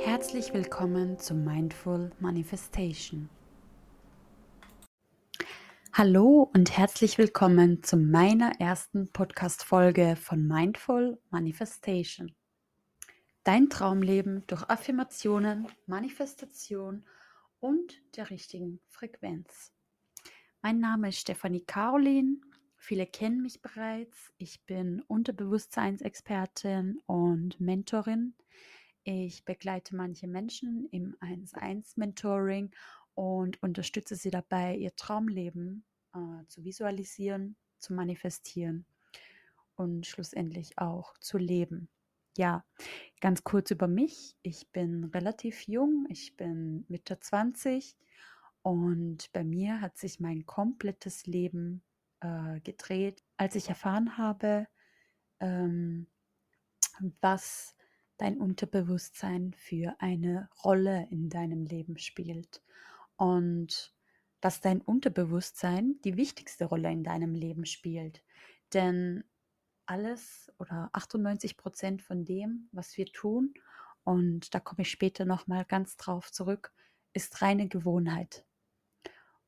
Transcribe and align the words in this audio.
Herzlich 0.00 0.52
willkommen 0.52 1.20
zu 1.20 1.34
Mindful 1.34 2.10
Manifestation. 2.18 3.28
Hallo 5.92 6.50
und 6.52 6.76
herzlich 6.76 7.16
willkommen 7.18 7.82
zu 7.84 7.96
meiner 7.96 8.60
ersten 8.60 9.12
Podcast-Folge 9.12 10.16
von 10.16 10.46
Mindful 10.46 11.20
Manifestation. 11.30 12.34
Dein 13.44 13.70
Traumleben 13.70 14.44
durch 14.48 14.68
Affirmationen, 14.68 15.68
Manifestation 15.86 17.04
und 17.60 18.02
der 18.16 18.30
richtigen 18.30 18.80
Frequenz. 18.88 19.72
Mein 20.60 20.80
Name 20.80 21.10
ist 21.10 21.20
Stefanie 21.20 21.64
Caroline. 21.64 22.40
Viele 22.86 23.04
kennen 23.04 23.42
mich 23.42 23.62
bereits. 23.62 24.32
Ich 24.38 24.64
bin 24.64 25.02
Unterbewusstseinsexpertin 25.08 27.00
und 27.06 27.58
Mentorin. 27.58 28.36
Ich 29.02 29.44
begleite 29.44 29.96
manche 29.96 30.28
Menschen 30.28 30.86
im 30.92 31.16
1-1-Mentoring 31.16 32.70
und 33.16 33.60
unterstütze 33.60 34.14
sie 34.14 34.30
dabei, 34.30 34.76
ihr 34.76 34.94
Traumleben 34.94 35.84
äh, 36.14 36.46
zu 36.46 36.62
visualisieren, 36.62 37.56
zu 37.80 37.92
manifestieren 37.92 38.86
und 39.74 40.06
schlussendlich 40.06 40.78
auch 40.78 41.18
zu 41.18 41.38
leben. 41.38 41.88
Ja, 42.36 42.64
ganz 43.20 43.42
kurz 43.42 43.72
über 43.72 43.88
mich. 43.88 44.36
Ich 44.42 44.70
bin 44.70 45.06
relativ 45.06 45.62
jung, 45.62 46.06
ich 46.08 46.36
bin 46.36 46.84
Mitte 46.86 47.18
20 47.18 47.96
und 48.62 49.32
bei 49.32 49.42
mir 49.42 49.80
hat 49.80 49.98
sich 49.98 50.20
mein 50.20 50.46
komplettes 50.46 51.26
Leben 51.26 51.82
äh, 52.20 52.60
gedreht, 52.60 53.22
als 53.36 53.54
ich 53.54 53.68
erfahren 53.68 54.18
habe, 54.18 54.66
ähm, 55.40 56.06
was 57.20 57.76
dein 58.16 58.38
Unterbewusstsein 58.38 59.52
für 59.54 59.96
eine 59.98 60.48
Rolle 60.64 61.06
in 61.10 61.28
deinem 61.28 61.64
Leben 61.64 61.98
spielt 61.98 62.62
und 63.16 63.94
dass 64.40 64.60
dein 64.60 64.80
Unterbewusstsein 64.80 66.00
die 66.04 66.16
wichtigste 66.16 66.66
Rolle 66.66 66.90
in 66.90 67.04
deinem 67.04 67.34
Leben 67.34 67.66
spielt. 67.66 68.22
Denn 68.72 69.24
alles 69.86 70.52
oder 70.58 70.90
98 70.92 71.56
Prozent 71.56 72.02
von 72.02 72.24
dem, 72.24 72.68
was 72.72 72.96
wir 72.96 73.06
tun, 73.06 73.54
und 74.06 74.54
da 74.54 74.60
komme 74.60 74.82
ich 74.82 74.90
später 74.90 75.24
nochmal 75.24 75.64
ganz 75.64 75.96
drauf 75.96 76.30
zurück, 76.30 76.72
ist 77.12 77.42
reine 77.42 77.66
Gewohnheit. 77.66 78.45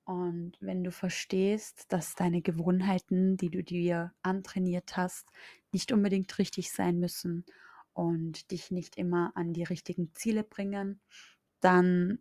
Und 0.09 0.57
wenn 0.61 0.85
du 0.85 0.91
verstehst, 0.91 1.93
dass 1.93 2.15
deine 2.15 2.41
Gewohnheiten, 2.41 3.37
die 3.37 3.51
du 3.51 3.63
dir 3.63 4.15
antrainiert 4.23 4.97
hast, 4.97 5.29
nicht 5.71 5.93
unbedingt 5.93 6.39
richtig 6.39 6.73
sein 6.73 6.99
müssen 6.99 7.45
und 7.93 8.51
dich 8.51 8.71
nicht 8.71 8.97
immer 8.97 9.33
an 9.35 9.53
die 9.53 9.65
richtigen 9.65 10.15
Ziele 10.15 10.45
bringen, 10.45 11.03
dann 11.61 12.21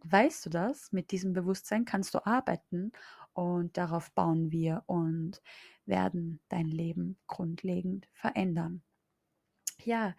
weißt 0.00 0.44
du 0.44 0.50
das, 0.50 0.92
mit 0.92 1.10
diesem 1.10 1.32
Bewusstsein 1.32 1.86
kannst 1.86 2.12
du 2.14 2.26
arbeiten 2.26 2.92
und 3.32 3.78
darauf 3.78 4.12
bauen 4.12 4.52
wir 4.52 4.82
und 4.84 5.40
werden 5.86 6.40
dein 6.50 6.66
Leben 6.66 7.18
grundlegend 7.28 8.08
verändern. 8.12 8.82
Ja, 9.84 10.14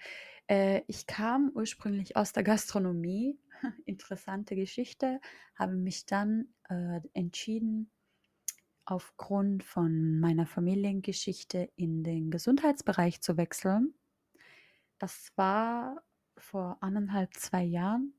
äh, 0.48 0.81
ich 0.88 1.08
kam 1.08 1.52
ursprünglich 1.53 2.16
aus 2.16 2.34
der 2.34 2.44
Gastronomie, 2.44 3.40
interessante 3.86 4.56
Geschichte, 4.56 5.20
habe 5.56 5.76
mich 5.76 6.06
dann 6.06 6.53
äh, 6.70 7.02
entschieden, 7.14 7.92
aufgrund 8.86 9.64
von 9.64 10.20
meiner 10.20 10.45
Familiengeschichte 10.45 11.70
in 11.75 12.03
den 12.03 12.31
Gesundheitsbereich 12.31 13.22
zu 13.22 13.36
wechseln 13.38 13.94
das 15.00 15.31
war 15.36 16.02
vor 16.38 16.78
anderthalb, 16.81 17.34
zwei 17.36 17.64
Jahren. 17.64 18.14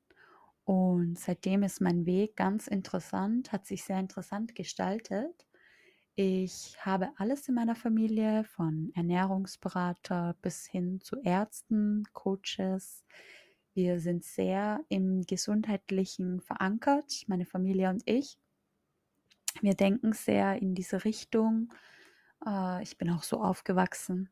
Und 0.65 1.19
seitdem 1.19 1.63
ist 1.63 1.81
mein 1.81 2.07
Weg 2.07 2.37
ganz 2.37 2.67
interessant, 2.67 3.53
hat 3.53 3.67
sich 3.67 3.85
sehr 3.85 3.99
interessant 3.99 4.55
gestaltet. 4.55 5.47
Ich 6.21 6.77
habe 6.85 7.13
alles 7.17 7.49
in 7.49 7.55
meiner 7.55 7.77
Familie, 7.77 8.43
von 8.43 8.91
Ernährungsberater 8.97 10.35
bis 10.43 10.67
hin 10.67 11.01
zu 11.01 11.21
Ärzten, 11.23 12.03
Coaches. 12.13 13.05
Wir 13.73 14.01
sind 14.01 14.25
sehr 14.25 14.81
im 14.89 15.23
Gesundheitlichen 15.23 16.41
verankert, 16.41 17.23
meine 17.29 17.47
Familie 17.47 17.89
und 17.89 18.03
ich. 18.05 18.37
Wir 19.61 19.75
denken 19.75 20.13
sehr 20.13 20.61
in 20.61 20.75
diese 20.75 21.05
Richtung. 21.05 21.73
Äh, 22.45 22.83
ich 22.83 22.99
bin 22.99 23.11
auch 23.11 23.23
so 23.23 23.41
aufgewachsen, 23.41 24.29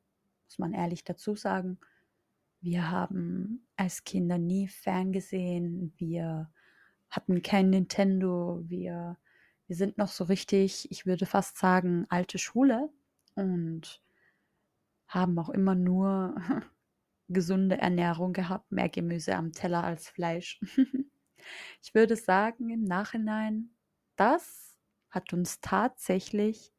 muss 0.47 0.59
man 0.59 0.73
ehrlich 0.73 1.05
dazu 1.05 1.37
sagen. 1.37 1.79
Wir 2.61 2.91
haben 2.91 3.65
als 3.77 4.03
Kinder 4.03 4.39
nie 4.39 4.67
ferngesehen. 4.67 5.93
Wir 5.99 6.51
hatten 7.11 7.43
kein 7.43 7.71
Nintendo. 7.71 8.61
Wir, 8.65 9.19
wir 9.67 9.77
sind 9.77 9.99
noch 9.99 10.09
so 10.09 10.25
richtig, 10.25 10.91
ich 10.91 11.07
würde 11.07 11.27
fast 11.27 11.59
sagen, 11.59 12.07
alte 12.09 12.39
Schule 12.39 12.89
und 13.35 14.03
haben 15.09 15.39
auch 15.39 15.51
immer 15.51 15.75
nur 15.75 16.35
gesunde 17.29 17.79
Ernährung 17.79 18.33
gehabt, 18.33 18.71
mehr 18.71 18.89
Gemüse 18.89 19.35
am 19.35 19.53
Teller 19.53 19.83
als 19.85 20.09
Fleisch. 20.09 20.61
ich 21.83 21.95
würde 21.95 22.17
sagen, 22.17 22.71
im 22.71 22.85
Nachhinein, 22.85 23.71
das 24.17 24.77
hat 25.11 25.33
uns 25.33 25.61
tatsächlich 25.61 26.73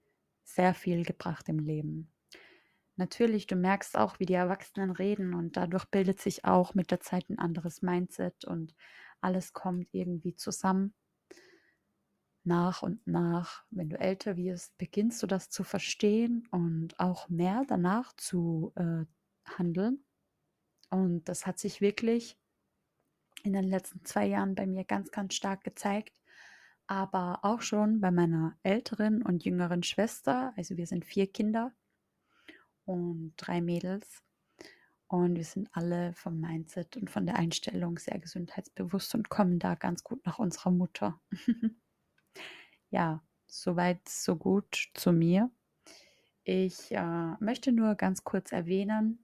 sehr 0.44 0.74
viel 0.74 1.04
gebracht 1.04 1.50
im 1.50 1.60
Leben. 1.60 2.12
Natürlich, 2.96 3.46
du 3.46 3.56
merkst 3.56 3.98
auch, 3.98 4.20
wie 4.20 4.26
die 4.26 4.34
Erwachsenen 4.34 4.92
reden 4.92 5.34
und 5.36 5.56
dadurch 5.56 5.86
bildet 5.86 6.20
sich 6.20 6.46
auch 6.46 6.74
mit 6.74 6.90
der 6.90 7.00
Zeit 7.00 7.30
ein 7.30 7.38
anderes 7.38 7.82
Mindset 7.82 8.46
und 8.46 8.76
alles 9.22 9.54
kommt 9.54 9.94
irgendwie 9.94 10.36
zusammen. 10.36 10.96
Nach 12.48 12.82
und 12.82 13.06
nach, 13.06 13.66
wenn 13.72 13.90
du 13.90 14.00
älter 14.00 14.38
wirst, 14.38 14.78
beginnst 14.78 15.22
du 15.22 15.28
das 15.28 15.50
zu 15.50 15.66
verstehen 15.66 16.48
und 16.52 16.98
auch 16.98 17.28
mehr 17.28 17.66
danach 17.68 18.14
zu 18.16 18.72
äh, 18.76 19.04
handeln. 19.44 20.06
Und 20.90 21.28
das 21.28 21.46
hat 21.46 21.60
sich 21.60 21.82
wirklich 21.82 22.40
in 23.44 23.52
den 23.52 23.66
letzten 23.66 24.06
zwei 24.06 24.28
Jahren 24.28 24.56
bei 24.56 24.66
mir 24.66 24.86
ganz, 24.86 25.12
ganz 25.12 25.34
stark 25.34 25.66
gezeigt. 25.66 26.14
Aber 26.88 27.40
auch 27.44 27.60
schon 27.60 28.00
bei 28.00 28.12
meiner 28.12 28.58
älteren 28.64 29.24
und 29.24 29.44
jüngeren 29.44 29.84
Schwester. 29.84 30.54
Also 30.56 30.78
wir 30.78 30.88
sind 30.88 31.04
vier 31.04 31.28
Kinder 31.28 31.74
und 32.86 33.34
drei 33.36 33.60
Mädels. 33.60 34.24
Und 35.08 35.36
wir 35.36 35.44
sind 35.44 35.68
alle 35.74 36.14
vom 36.14 36.40
Mindset 36.40 36.96
und 36.96 37.10
von 37.10 37.26
der 37.26 37.36
Einstellung 37.36 38.00
sehr 38.00 38.20
gesundheitsbewusst 38.20 39.16
und 39.16 39.28
kommen 39.28 39.60
da 39.60 39.76
ganz 39.76 40.06
gut 40.06 40.26
nach 40.26 40.40
unserer 40.40 40.72
Mutter. 40.72 41.20
ja, 42.90 43.24
soweit, 43.48 44.08
so 44.08 44.36
gut 44.36 44.90
zu 44.94 45.12
mir. 45.12 45.50
Ich 46.44 46.92
äh, 46.92 47.34
möchte 47.40 47.72
nur 47.72 47.96
ganz 47.96 48.24
kurz 48.24 48.52
erwähnen, 48.52 49.20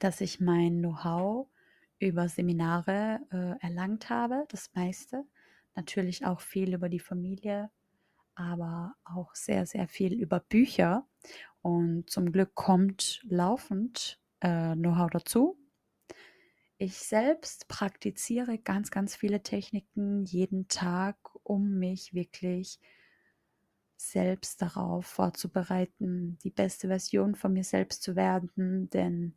dass 0.00 0.20
ich 0.20 0.40
mein 0.40 0.78
Know-how 0.78 1.48
über 1.98 2.28
Seminare 2.28 3.20
äh, 3.30 3.64
erlangt 3.64 4.10
habe, 4.10 4.46
das 4.48 4.70
meiste. 4.74 5.24
Natürlich 5.76 6.24
auch 6.26 6.40
viel 6.40 6.74
über 6.74 6.88
die 6.88 6.98
Familie, 6.98 7.70
aber 8.34 8.94
auch 9.04 9.34
sehr, 9.34 9.66
sehr 9.66 9.86
viel 9.86 10.14
über 10.14 10.40
Bücher. 10.40 11.06
Und 11.62 12.08
zum 12.08 12.32
Glück 12.32 12.54
kommt 12.54 13.22
laufend 13.28 14.18
äh, 14.40 14.74
Know-how 14.74 15.10
dazu. 15.10 15.58
Ich 16.78 16.96
selbst 16.96 17.68
praktiziere 17.68 18.58
ganz, 18.58 18.90
ganz 18.90 19.14
viele 19.14 19.42
Techniken 19.42 20.24
jeden 20.24 20.66
Tag, 20.68 21.16
um 21.50 21.78
mich 21.80 22.14
wirklich 22.14 22.78
selbst 23.96 24.62
darauf 24.62 25.04
vorzubereiten, 25.04 26.38
die 26.44 26.50
beste 26.50 26.86
Version 26.86 27.34
von 27.34 27.52
mir 27.52 27.64
selbst 27.64 28.04
zu 28.04 28.14
werden. 28.14 28.88
Denn 28.90 29.34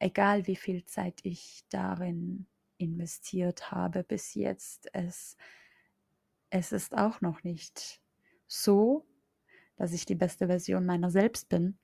egal 0.00 0.48
wie 0.48 0.56
viel 0.56 0.84
Zeit 0.84 1.20
ich 1.22 1.64
darin 1.70 2.46
investiert 2.78 3.70
habe 3.70 4.02
bis 4.02 4.34
jetzt, 4.34 4.88
es, 4.92 5.36
es 6.50 6.72
ist 6.72 6.98
auch 6.98 7.20
noch 7.20 7.44
nicht 7.44 8.02
so, 8.48 9.06
dass 9.76 9.92
ich 9.92 10.04
die 10.04 10.16
beste 10.16 10.48
Version 10.48 10.84
meiner 10.84 11.10
selbst 11.10 11.48
bin. 11.48 11.78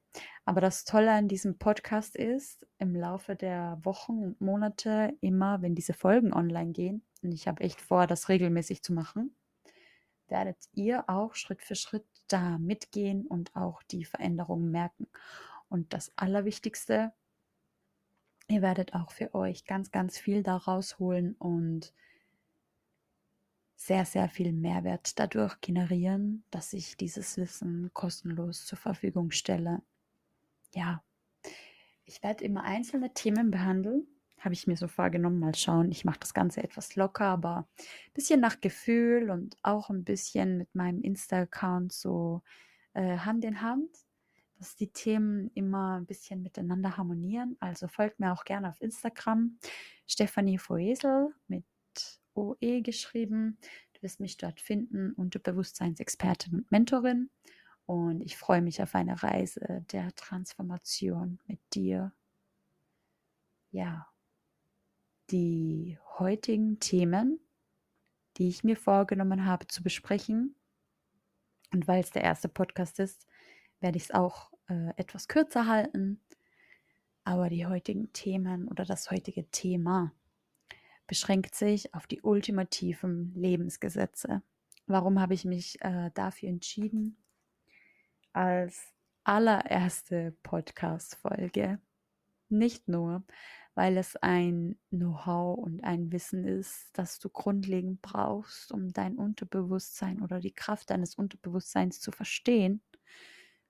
Aber 0.44 0.60
das 0.60 0.84
Tolle 0.84 1.12
an 1.12 1.28
diesem 1.28 1.56
Podcast 1.56 2.16
ist, 2.16 2.66
im 2.78 2.96
Laufe 2.96 3.36
der 3.36 3.78
Wochen 3.84 4.18
und 4.24 4.40
Monate, 4.40 5.16
immer 5.20 5.62
wenn 5.62 5.76
diese 5.76 5.92
Folgen 5.92 6.32
online 6.32 6.72
gehen, 6.72 7.04
und 7.22 7.32
ich 7.32 7.46
habe 7.46 7.62
echt 7.62 7.80
vor, 7.80 8.06
das 8.06 8.28
regelmäßig 8.28 8.82
zu 8.82 8.92
machen, 8.92 9.34
werdet 10.30 10.58
ihr 10.74 11.08
auch 11.08 11.34
Schritt 11.34 11.62
für 11.62 11.74
Schritt 11.74 12.06
da 12.28 12.58
mitgehen 12.58 13.26
und 13.26 13.54
auch 13.56 13.82
die 13.84 14.04
Veränderungen 14.04 14.70
merken. 14.70 15.06
Und 15.68 15.92
das 15.92 16.12
Allerwichtigste, 16.16 17.12
ihr 18.48 18.62
werdet 18.62 18.94
auch 18.94 19.10
für 19.10 19.34
euch 19.34 19.64
ganz, 19.64 19.90
ganz 19.90 20.18
viel 20.18 20.42
daraus 20.42 20.98
holen 20.98 21.34
und 21.38 21.92
sehr, 23.76 24.04
sehr 24.04 24.28
viel 24.28 24.52
Mehrwert 24.52 25.18
dadurch 25.18 25.60
generieren, 25.60 26.44
dass 26.50 26.72
ich 26.72 26.96
dieses 26.96 27.36
Wissen 27.36 27.90
kostenlos 27.94 28.66
zur 28.66 28.78
Verfügung 28.78 29.30
stelle. 29.30 29.82
ja, 30.74 31.02
ich 32.04 32.22
werde 32.22 32.44
immer 32.44 32.64
einzelne 32.64 33.12
Themen 33.12 33.50
behandeln. 33.50 34.06
Habe 34.40 34.54
ich 34.54 34.66
mir 34.66 34.76
so 34.76 34.86
vorgenommen, 34.86 35.40
mal 35.40 35.54
schauen. 35.54 35.90
Ich 35.90 36.04
mache 36.04 36.20
das 36.20 36.32
Ganze 36.32 36.62
etwas 36.62 36.94
locker, 36.94 37.26
aber 37.26 37.68
ein 37.78 38.12
bisschen 38.14 38.40
nach 38.40 38.60
Gefühl 38.60 39.30
und 39.30 39.56
auch 39.62 39.90
ein 39.90 40.04
bisschen 40.04 40.58
mit 40.58 40.74
meinem 40.74 41.02
Insta-Account 41.02 41.92
so 41.92 42.42
äh, 42.94 43.18
Hand 43.18 43.44
in 43.44 43.62
Hand, 43.62 43.90
dass 44.58 44.76
die 44.76 44.92
Themen 44.92 45.50
immer 45.54 45.98
ein 45.98 46.06
bisschen 46.06 46.42
miteinander 46.42 46.96
harmonieren. 46.96 47.56
Also 47.60 47.88
folgt 47.88 48.20
mir 48.20 48.32
auch 48.32 48.44
gerne 48.44 48.68
auf 48.68 48.80
Instagram, 48.80 49.58
Stefanie 50.06 50.58
Voesel 50.58 51.34
mit 51.48 51.64
OE 52.34 52.82
geschrieben. 52.82 53.58
Du 53.94 54.02
wirst 54.02 54.20
mich 54.20 54.36
dort 54.36 54.60
finden, 54.60 55.12
Unterbewusstseinsexpertin 55.14 56.54
und 56.54 56.70
Mentorin. 56.70 57.30
Und 57.86 58.20
ich 58.20 58.36
freue 58.36 58.62
mich 58.62 58.82
auf 58.82 58.94
eine 58.94 59.22
Reise 59.22 59.84
der 59.90 60.14
Transformation 60.14 61.40
mit 61.46 61.58
dir. 61.72 62.12
Ja, 63.70 64.06
die 65.30 65.98
heutigen 66.18 66.80
Themen, 66.80 67.40
die 68.36 68.48
ich 68.48 68.64
mir 68.64 68.76
vorgenommen 68.76 69.44
habe 69.44 69.66
zu 69.66 69.82
besprechen, 69.82 70.54
und 71.72 71.86
weil 71.86 72.00
es 72.00 72.10
der 72.10 72.22
erste 72.22 72.48
Podcast 72.48 72.98
ist, 72.98 73.26
werde 73.80 73.98
ich 73.98 74.04
es 74.04 74.10
auch 74.10 74.52
äh, 74.68 74.90
etwas 74.96 75.28
kürzer 75.28 75.66
halten. 75.66 76.18
Aber 77.24 77.50
die 77.50 77.66
heutigen 77.66 78.10
Themen 78.14 78.68
oder 78.68 78.86
das 78.86 79.10
heutige 79.10 79.50
Thema 79.50 80.14
beschränkt 81.06 81.54
sich 81.54 81.94
auf 81.94 82.06
die 82.06 82.22
ultimativen 82.22 83.34
Lebensgesetze. 83.34 84.42
Warum 84.86 85.20
habe 85.20 85.34
ich 85.34 85.44
mich 85.44 85.78
äh, 85.82 86.10
dafür 86.14 86.48
entschieden? 86.48 87.18
als 88.38 88.94
allererste 89.24 90.32
Podcast-Folge. 90.44 91.80
Nicht 92.48 92.88
nur, 92.88 93.24
weil 93.74 93.96
es 93.96 94.16
ein 94.16 94.78
Know-how 94.90 95.58
und 95.58 95.84
ein 95.84 96.10
Wissen 96.10 96.44
ist, 96.44 96.90
das 96.94 97.18
du 97.18 97.28
grundlegend 97.28 98.02
brauchst, 98.02 98.72
um 98.72 98.92
dein 98.92 99.16
Unterbewusstsein 99.16 100.20
oder 100.22 100.40
die 100.40 100.54
Kraft 100.54 100.90
deines 100.90 101.14
Unterbewusstseins 101.14 102.00
zu 102.00 102.10
verstehen, 102.10 102.82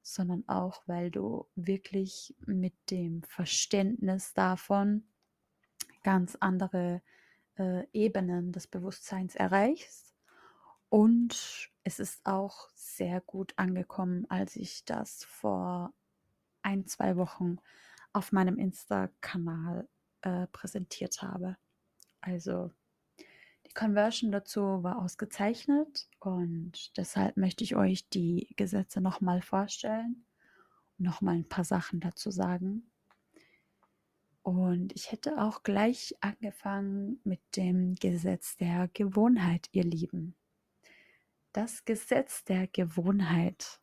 sondern 0.03 0.49
auch, 0.49 0.83
weil 0.87 1.11
du 1.11 1.47
wirklich 1.57 2.35
mit 2.47 2.75
dem 2.91 3.23
Verständnis 3.25 4.33
davon 4.33 5.05
ganz 6.03 6.37
andere 6.41 7.03
äh, 7.59 7.85
Ebenen 7.93 8.53
des 8.53 8.67
Bewusstseins 8.67 9.35
erreichst. 9.35 10.15
Und 10.89 11.71
es 11.85 11.99
ist 11.99 12.25
auch 12.25 12.71
sehr 12.75 13.21
gut 13.21 13.53
angekommen, 13.57 14.25
als 14.31 14.57
ich 14.57 14.87
das 14.87 15.25
vor 15.25 15.93
ein, 16.63 16.87
zwei 16.87 17.17
Wochen 17.17 17.59
auf 18.19 18.33
meinem 18.33 18.59
Insta-Kanal 18.59 19.89
äh, 20.23 20.47
präsentiert 20.49 21.23
habe. 21.23 21.57
Also 22.21 22.71
die 23.67 23.75
Conversion 23.75 24.33
dazu 24.33 24.83
war 24.83 24.99
ausgezeichnet 24.99 26.09
und 26.19 26.97
deshalb 26.97 27.37
möchte 27.37 27.65
ich 27.65 27.77
euch 27.77 28.09
die 28.09 28.53
Gesetze 28.57 29.01
nochmal 29.01 29.41
vorstellen 29.43 30.25
und 30.99 31.05
nochmal 31.07 31.37
ein 31.37 31.49
paar 31.49 31.65
Sachen 31.65 32.01
dazu 32.01 32.31
sagen. 32.31 32.91
Und 34.43 34.95
ich 34.95 35.13
hätte 35.13 35.43
auch 35.43 35.63
gleich 35.63 36.15
angefangen 36.21 37.21
mit 37.25 37.41
dem 37.57 37.95
Gesetz 37.95 38.57
der 38.57 38.89
Gewohnheit, 38.89 39.69
ihr 39.73 39.85
Lieben 39.85 40.35
das 41.59 41.85
Gesetz 41.85 42.45
der 42.45 42.69
Gewohnheit. 42.69 43.81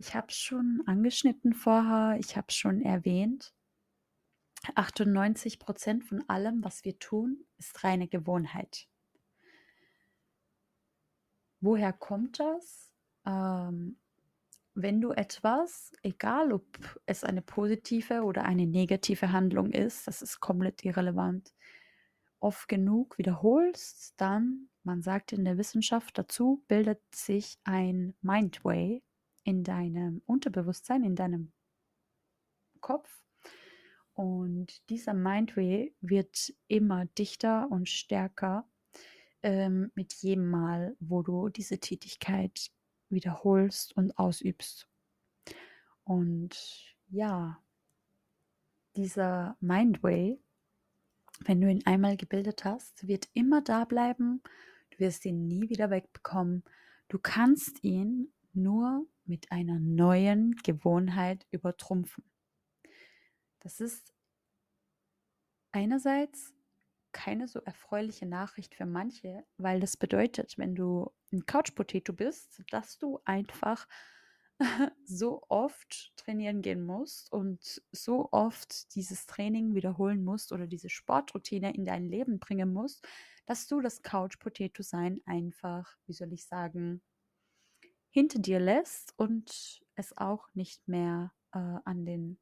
Ich 0.00 0.14
habe 0.14 0.28
es 0.30 0.36
schon 0.36 0.82
angeschnitten 0.86 1.52
vorher, 1.52 2.18
ich 2.18 2.34
habe 2.34 2.46
es 2.48 2.54
schon 2.54 2.80
erwähnt. 2.80 3.52
98 4.74 5.58
Prozent 5.58 6.04
von 6.04 6.26
allem, 6.26 6.64
was 6.64 6.86
wir 6.86 6.98
tun, 6.98 7.44
ist 7.58 7.84
reine 7.84 8.08
Gewohnheit. 8.08 8.88
Woher 11.60 11.92
kommt 11.92 12.40
das? 12.40 12.94
Ähm, 13.26 13.98
wenn 14.72 15.02
du 15.02 15.10
etwas, 15.12 15.92
egal 16.02 16.54
ob 16.54 16.64
es 17.04 17.22
eine 17.22 17.42
positive 17.42 18.22
oder 18.22 18.46
eine 18.46 18.66
negative 18.66 19.32
Handlung 19.32 19.70
ist, 19.70 20.06
das 20.06 20.22
ist 20.22 20.40
komplett 20.40 20.82
irrelevant, 20.82 21.52
oft 22.38 22.68
genug 22.68 23.18
wiederholst, 23.18 24.14
dann 24.16 24.70
man 24.82 25.02
sagt 25.02 25.32
in 25.32 25.44
der 25.44 25.58
Wissenschaft 25.58 26.16
dazu, 26.16 26.64
bildet 26.68 27.02
sich 27.14 27.58
ein 27.64 28.14
Mindway 28.22 29.02
in 29.44 29.64
deinem 29.64 30.22
Unterbewusstsein, 30.26 31.04
in 31.04 31.16
deinem 31.16 31.52
Kopf. 32.80 33.08
Und 34.14 34.88
dieser 34.90 35.14
Mindway 35.14 35.94
wird 36.00 36.52
immer 36.68 37.06
dichter 37.06 37.70
und 37.70 37.88
stärker 37.88 38.68
ähm, 39.42 39.90
mit 39.94 40.12
jedem 40.14 40.50
Mal, 40.50 40.96
wo 41.00 41.22
du 41.22 41.48
diese 41.48 41.78
Tätigkeit 41.78 42.70
wiederholst 43.08 43.96
und 43.96 44.16
ausübst. 44.18 44.88
Und 46.04 46.96
ja, 47.08 47.62
dieser 48.96 49.56
Mindway, 49.60 50.38
wenn 51.40 51.60
du 51.60 51.70
ihn 51.70 51.86
einmal 51.86 52.16
gebildet 52.16 52.64
hast, 52.64 53.06
wird 53.06 53.28
immer 53.32 53.62
da 53.62 53.84
bleiben 53.84 54.42
wirst 55.00 55.24
ihn 55.24 55.48
nie 55.48 55.68
wieder 55.68 55.90
wegbekommen. 55.90 56.62
Du 57.08 57.18
kannst 57.18 57.82
ihn 57.82 58.32
nur 58.52 59.06
mit 59.30 59.52
einer 59.52 59.78
neuen 59.78 60.56
Gewohnheit 60.64 61.46
übertrumpfen. 61.52 62.24
Das 63.60 63.80
ist 63.80 64.12
einerseits 65.70 66.52
keine 67.12 67.46
so 67.46 67.60
erfreuliche 67.60 68.26
Nachricht 68.26 68.74
für 68.74 68.86
manche, 68.86 69.44
weil 69.56 69.78
das 69.78 69.96
bedeutet, 69.96 70.58
wenn 70.58 70.74
du 70.74 71.12
ein 71.32 71.46
Couch 71.46 71.74
Potato 71.76 72.12
bist, 72.12 72.60
dass 72.70 72.98
du 72.98 73.20
einfach 73.24 73.86
so 75.04 75.44
oft 75.48 76.12
trainieren 76.16 76.60
gehen 76.60 76.84
musst 76.84 77.32
und 77.32 77.82
so 77.92 78.28
oft 78.32 78.94
dieses 78.96 79.26
Training 79.26 79.74
wiederholen 79.74 80.24
musst 80.24 80.52
oder 80.52 80.66
diese 80.66 80.90
Sportroutine 80.90 81.72
in 81.72 81.84
dein 81.84 82.08
Leben 82.08 82.40
bringen 82.40 82.72
musst, 82.72 83.06
dass 83.46 83.68
du 83.68 83.80
das 83.80 84.02
Couch 84.02 84.40
Potato 84.40 84.82
Sein 84.82 85.20
einfach, 85.24 85.96
wie 86.06 86.14
soll 86.14 86.32
ich 86.32 86.46
sagen, 86.46 87.00
hinter 88.10 88.38
dir 88.38 88.60
lässt 88.60 89.14
und 89.16 89.82
es 89.94 90.16
auch 90.16 90.48
nicht 90.54 90.88
mehr 90.88 91.32
äh, 91.52 91.58
an 91.58 92.04
den 92.04 92.38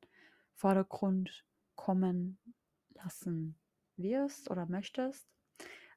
Vordergrund 0.54 1.44
kommen 1.74 2.38
lassen 2.90 3.58
wirst 3.96 4.50
oder 4.50 4.66
möchtest. 4.66 5.28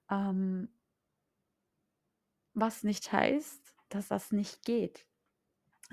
Ähm, 0.10 0.70
was 2.54 2.84
nicht 2.84 3.12
heißt, 3.12 3.76
dass 3.90 4.10
das 4.10 4.32
nicht 4.32 4.64
geht. 4.66 5.08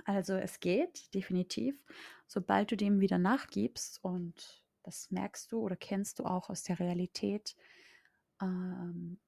Also 0.05 0.35
es 0.35 0.61
geht 0.61 1.13
definitiv, 1.15 1.83
sobald 2.27 2.71
du 2.71 2.77
dem 2.77 3.01
wieder 3.01 3.19
nachgibst 3.19 4.03
und 4.03 4.65
das 4.83 5.11
merkst 5.11 5.51
du 5.53 5.61
oder 5.61 5.77
kennst 5.77 6.19
du 6.19 6.25
auch 6.25 6.51
aus 6.51 6.63
der 6.63 6.79
Realität, 6.79 7.57
ähm, 8.41 9.19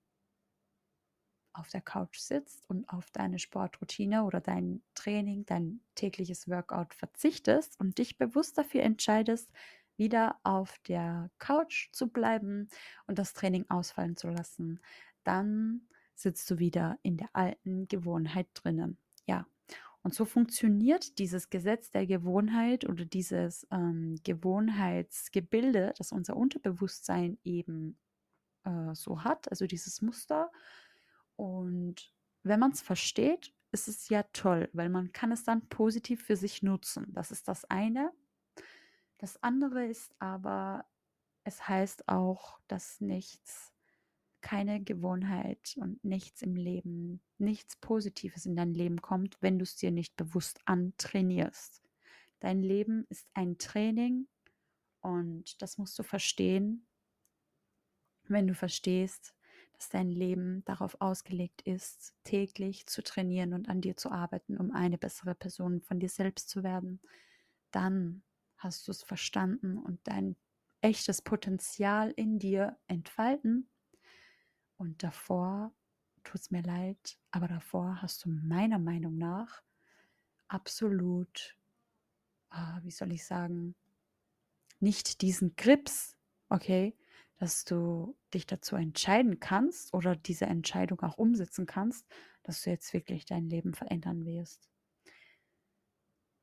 auf 1.52 1.68
der 1.68 1.80
Couch 1.80 2.18
sitzt 2.18 2.68
und 2.68 2.88
auf 2.88 3.10
deine 3.10 3.38
Sportroutine 3.38 4.24
oder 4.24 4.40
dein 4.40 4.82
Training, 4.94 5.44
dein 5.46 5.80
tägliches 5.94 6.48
Workout 6.48 6.94
verzichtest 6.94 7.78
und 7.80 7.98
dich 7.98 8.18
bewusst 8.18 8.58
dafür 8.58 8.82
entscheidest, 8.82 9.50
wieder 9.96 10.36
auf 10.44 10.78
der 10.88 11.30
Couch 11.38 11.90
zu 11.92 12.08
bleiben 12.08 12.68
und 13.06 13.18
das 13.18 13.34
Training 13.34 13.66
ausfallen 13.68 14.16
zu 14.16 14.28
lassen, 14.28 14.80
dann 15.24 15.82
sitzt 16.14 16.50
du 16.50 16.58
wieder 16.58 16.98
in 17.02 17.16
der 17.16 17.28
alten 17.34 17.86
Gewohnheit 17.88 18.48
drinnen. 18.54 18.98
Ja, 19.26 19.46
und 20.02 20.14
so 20.14 20.24
funktioniert 20.24 21.18
dieses 21.18 21.50
Gesetz 21.50 21.90
der 21.90 22.06
Gewohnheit 22.06 22.88
oder 22.88 23.04
dieses 23.04 23.66
ähm, 23.70 24.16
Gewohnheitsgebilde, 24.24 25.92
das 25.98 26.12
unser 26.12 26.36
Unterbewusstsein 26.36 27.38
eben 27.44 27.98
äh, 28.64 28.94
so 28.94 29.24
hat, 29.24 29.50
also 29.50 29.66
dieses 29.66 30.00
Muster. 30.00 30.50
Und 31.40 32.12
wenn 32.42 32.60
man 32.60 32.72
es 32.72 32.82
versteht, 32.82 33.54
ist 33.72 33.88
es 33.88 34.10
ja 34.10 34.24
toll, 34.34 34.68
weil 34.74 34.90
man 34.90 35.10
kann 35.12 35.32
es 35.32 35.42
dann 35.42 35.66
positiv 35.70 36.22
für 36.22 36.36
sich 36.36 36.62
nutzen. 36.62 37.06
Das 37.14 37.30
ist 37.30 37.48
das 37.48 37.64
eine. 37.64 38.12
Das 39.16 39.42
andere 39.42 39.86
ist 39.86 40.14
aber, 40.18 40.84
es 41.44 41.66
heißt 41.66 42.10
auch, 42.10 42.60
dass 42.68 43.00
nichts, 43.00 43.72
keine 44.42 44.82
Gewohnheit 44.82 45.76
und 45.78 46.04
nichts 46.04 46.42
im 46.42 46.56
Leben, 46.56 47.22
nichts 47.38 47.74
Positives 47.76 48.44
in 48.44 48.54
dein 48.54 48.74
Leben 48.74 49.00
kommt, 49.00 49.38
wenn 49.40 49.58
du 49.58 49.62
es 49.62 49.76
dir 49.76 49.92
nicht 49.92 50.16
bewusst 50.18 50.60
antrainierst. 50.66 51.82
Dein 52.40 52.62
Leben 52.62 53.06
ist 53.08 53.26
ein 53.32 53.56
Training 53.56 54.28
und 55.00 55.62
das 55.62 55.78
musst 55.78 55.98
du 55.98 56.02
verstehen 56.02 56.86
wenn 58.30 58.46
du 58.46 58.54
verstehst, 58.54 59.34
dass 59.80 59.88
dein 59.88 60.10
Leben 60.10 60.62
darauf 60.66 61.00
ausgelegt 61.00 61.62
ist, 61.62 62.14
täglich 62.22 62.84
zu 62.84 63.02
trainieren 63.02 63.54
und 63.54 63.70
an 63.70 63.80
dir 63.80 63.96
zu 63.96 64.10
arbeiten, 64.10 64.58
um 64.58 64.72
eine 64.72 64.98
bessere 64.98 65.34
Person 65.34 65.80
von 65.80 65.98
dir 65.98 66.10
selbst 66.10 66.50
zu 66.50 66.62
werden, 66.62 67.00
dann 67.70 68.22
hast 68.58 68.86
du 68.86 68.92
es 68.92 69.02
verstanden 69.02 69.78
und 69.78 69.98
dein 70.04 70.36
echtes 70.82 71.22
Potenzial 71.22 72.10
in 72.10 72.38
dir 72.38 72.76
entfalten. 72.88 73.70
Und 74.76 75.02
davor, 75.02 75.72
tut 76.24 76.42
es 76.42 76.50
mir 76.50 76.62
leid, 76.62 77.16
aber 77.30 77.48
davor 77.48 78.02
hast 78.02 78.26
du 78.26 78.28
meiner 78.28 78.78
Meinung 78.78 79.16
nach 79.16 79.62
absolut, 80.48 81.56
ah, 82.50 82.80
wie 82.82 82.90
soll 82.90 83.12
ich 83.12 83.24
sagen, 83.24 83.74
nicht 84.78 85.22
diesen 85.22 85.56
Grips, 85.56 86.18
okay, 86.50 86.94
dass 87.40 87.64
du 87.64 88.18
dich 88.34 88.46
dazu 88.46 88.76
entscheiden 88.76 89.40
kannst 89.40 89.94
oder 89.94 90.14
diese 90.14 90.44
Entscheidung 90.44 91.00
auch 91.00 91.16
umsetzen 91.16 91.64
kannst, 91.64 92.06
dass 92.42 92.60
du 92.60 92.68
jetzt 92.68 92.92
wirklich 92.92 93.24
dein 93.24 93.48
Leben 93.48 93.72
verändern 93.72 94.26
wirst. 94.26 94.68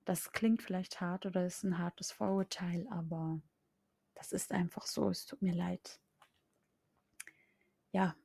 Das 0.05 0.31
klingt 0.31 0.63
vielleicht 0.63 0.99
hart 0.99 1.27
oder 1.27 1.45
ist 1.45 1.63
ein 1.63 1.77
hartes 1.77 2.11
Vorurteil, 2.11 2.87
aber 2.89 3.39
das 4.15 4.31
ist 4.31 4.51
einfach 4.51 4.87
so, 4.87 5.09
es 5.09 5.27
tut 5.27 5.43
mir 5.43 5.53
leid. 5.53 6.01
Ja, 7.91 8.15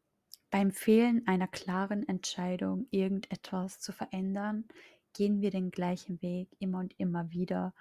beim 0.49 0.71
Fehlen 0.71 1.27
einer 1.27 1.49
klaren 1.49 2.09
Entscheidung, 2.09 2.87
irgendetwas 2.91 3.81
zu 3.81 3.93
verändern, 3.93 4.67
gehen 5.13 5.43
wir 5.43 5.51
den 5.51 5.71
gleichen 5.71 6.23
Weg 6.23 6.49
immer 6.59 6.79
und 6.79 6.99
immer 6.99 7.31
wieder. 7.33 7.75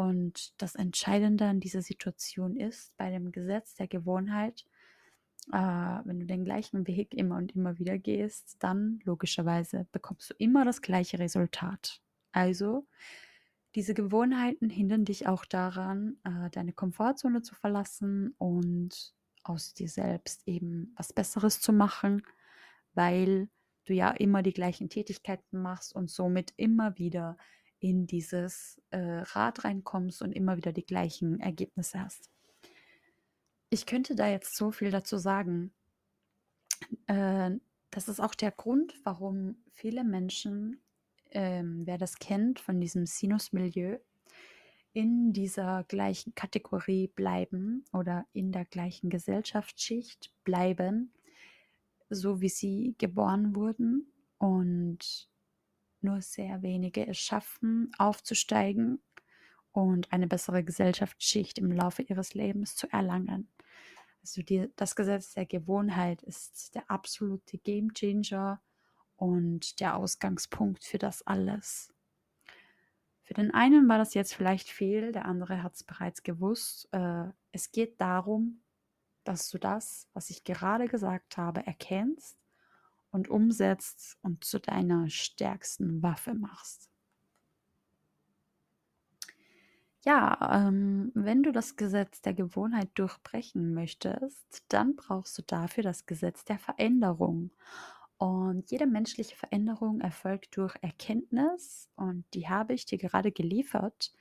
Und 0.00 0.54
das 0.62 0.76
Entscheidende 0.76 1.44
an 1.44 1.60
dieser 1.60 1.82
Situation 1.82 2.56
ist, 2.56 2.96
bei 2.96 3.10
dem 3.10 3.32
Gesetz 3.32 3.74
der 3.74 3.86
Gewohnheit, 3.86 4.64
äh, 5.52 5.58
wenn 5.58 6.20
du 6.20 6.24
den 6.24 6.46
gleichen 6.46 6.86
Weg 6.86 7.12
immer 7.12 7.36
und 7.36 7.54
immer 7.54 7.78
wieder 7.78 7.98
gehst, 7.98 8.56
dann 8.60 9.00
logischerweise 9.04 9.86
bekommst 9.92 10.30
du 10.30 10.34
immer 10.38 10.64
das 10.64 10.80
gleiche 10.80 11.18
Resultat. 11.18 12.00
Also, 12.32 12.86
diese 13.74 13.92
Gewohnheiten 13.92 14.70
hindern 14.70 15.04
dich 15.04 15.26
auch 15.26 15.44
daran, 15.44 16.16
äh, 16.24 16.48
deine 16.48 16.72
Komfortzone 16.72 17.42
zu 17.42 17.54
verlassen 17.54 18.34
und 18.38 19.12
aus 19.42 19.74
dir 19.74 19.88
selbst 19.90 20.48
eben 20.48 20.94
was 20.96 21.12
Besseres 21.12 21.60
zu 21.60 21.74
machen, 21.74 22.22
weil 22.94 23.50
du 23.84 23.92
ja 23.92 24.12
immer 24.12 24.42
die 24.42 24.54
gleichen 24.54 24.88
Tätigkeiten 24.88 25.60
machst 25.60 25.94
und 25.94 26.10
somit 26.10 26.54
immer 26.56 26.96
wieder 26.96 27.36
in 27.80 28.06
dieses 28.06 28.80
äh, 28.90 28.98
Rad 28.98 29.64
reinkommst 29.64 30.22
und 30.22 30.32
immer 30.32 30.56
wieder 30.56 30.72
die 30.72 30.86
gleichen 30.86 31.40
Ergebnisse 31.40 32.00
hast. 32.00 32.30
Ich 33.70 33.86
könnte 33.86 34.14
da 34.14 34.28
jetzt 34.28 34.56
so 34.56 34.70
viel 34.70 34.90
dazu 34.90 35.16
sagen. 35.16 35.72
Äh, 37.06 37.52
das 37.90 38.08
ist 38.08 38.20
auch 38.20 38.34
der 38.34 38.52
Grund, 38.52 38.94
warum 39.04 39.56
viele 39.72 40.04
Menschen, 40.04 40.80
ähm, 41.30 41.86
wer 41.86 41.98
das 41.98 42.18
kennt 42.18 42.60
von 42.60 42.80
diesem 42.80 43.06
Sinus-Milieu, 43.06 43.98
in 44.92 45.32
dieser 45.32 45.84
gleichen 45.84 46.34
Kategorie 46.34 47.08
bleiben 47.08 47.84
oder 47.92 48.26
in 48.32 48.52
der 48.52 48.64
gleichen 48.64 49.08
Gesellschaftsschicht 49.08 50.32
bleiben, 50.44 51.12
so 52.08 52.40
wie 52.40 52.48
sie 52.48 52.94
geboren 52.98 53.54
wurden 53.54 54.12
und 54.38 55.29
nur 56.02 56.22
sehr 56.22 56.62
wenige 56.62 57.06
es 57.06 57.18
schaffen, 57.18 57.92
aufzusteigen 57.98 59.00
und 59.72 60.12
eine 60.12 60.26
bessere 60.26 60.64
Gesellschaftsschicht 60.64 61.58
im 61.58 61.70
Laufe 61.70 62.02
ihres 62.02 62.34
Lebens 62.34 62.76
zu 62.76 62.90
erlangen. 62.92 63.48
Also 64.22 64.42
die, 64.42 64.70
das 64.76 64.96
Gesetz 64.96 65.32
der 65.34 65.46
Gewohnheit 65.46 66.22
ist 66.22 66.74
der 66.74 66.90
absolute 66.90 67.58
Gamechanger 67.58 68.60
und 69.16 69.80
der 69.80 69.96
Ausgangspunkt 69.96 70.84
für 70.84 70.98
das 70.98 71.26
alles. 71.26 71.92
Für 73.22 73.34
den 73.34 73.52
einen 73.52 73.88
war 73.88 73.98
das 73.98 74.14
jetzt 74.14 74.34
vielleicht 74.34 74.68
fehl, 74.68 75.12
der 75.12 75.24
andere 75.24 75.62
hat 75.62 75.74
es 75.74 75.84
bereits 75.84 76.22
gewusst. 76.22 76.88
Äh, 76.92 77.28
es 77.52 77.70
geht 77.70 78.00
darum, 78.00 78.62
dass 79.24 79.48
du 79.50 79.58
das, 79.58 80.08
was 80.14 80.30
ich 80.30 80.44
gerade 80.44 80.88
gesagt 80.88 81.36
habe, 81.36 81.64
erkennst 81.66 82.36
und 83.10 83.28
umsetzt 83.28 84.18
und 84.22 84.44
zu 84.44 84.60
deiner 84.60 85.08
stärksten 85.10 86.02
Waffe 86.02 86.34
machst. 86.34 86.90
Ja, 90.02 90.66
ähm, 90.68 91.12
wenn 91.14 91.42
du 91.42 91.52
das 91.52 91.76
Gesetz 91.76 92.22
der 92.22 92.32
Gewohnheit 92.32 92.88
durchbrechen 92.94 93.74
möchtest, 93.74 94.64
dann 94.68 94.96
brauchst 94.96 95.36
du 95.36 95.42
dafür 95.42 95.82
das 95.82 96.06
Gesetz 96.06 96.44
der 96.44 96.58
Veränderung. 96.58 97.50
Und 98.16 98.70
jede 98.70 98.86
menschliche 98.86 99.36
Veränderung 99.36 100.00
erfolgt 100.00 100.56
durch 100.56 100.74
Erkenntnis 100.82 101.88
und 101.96 102.24
die 102.34 102.48
habe 102.48 102.74
ich 102.74 102.86
dir 102.86 102.98
gerade 102.98 103.30
geliefert. 103.32 104.12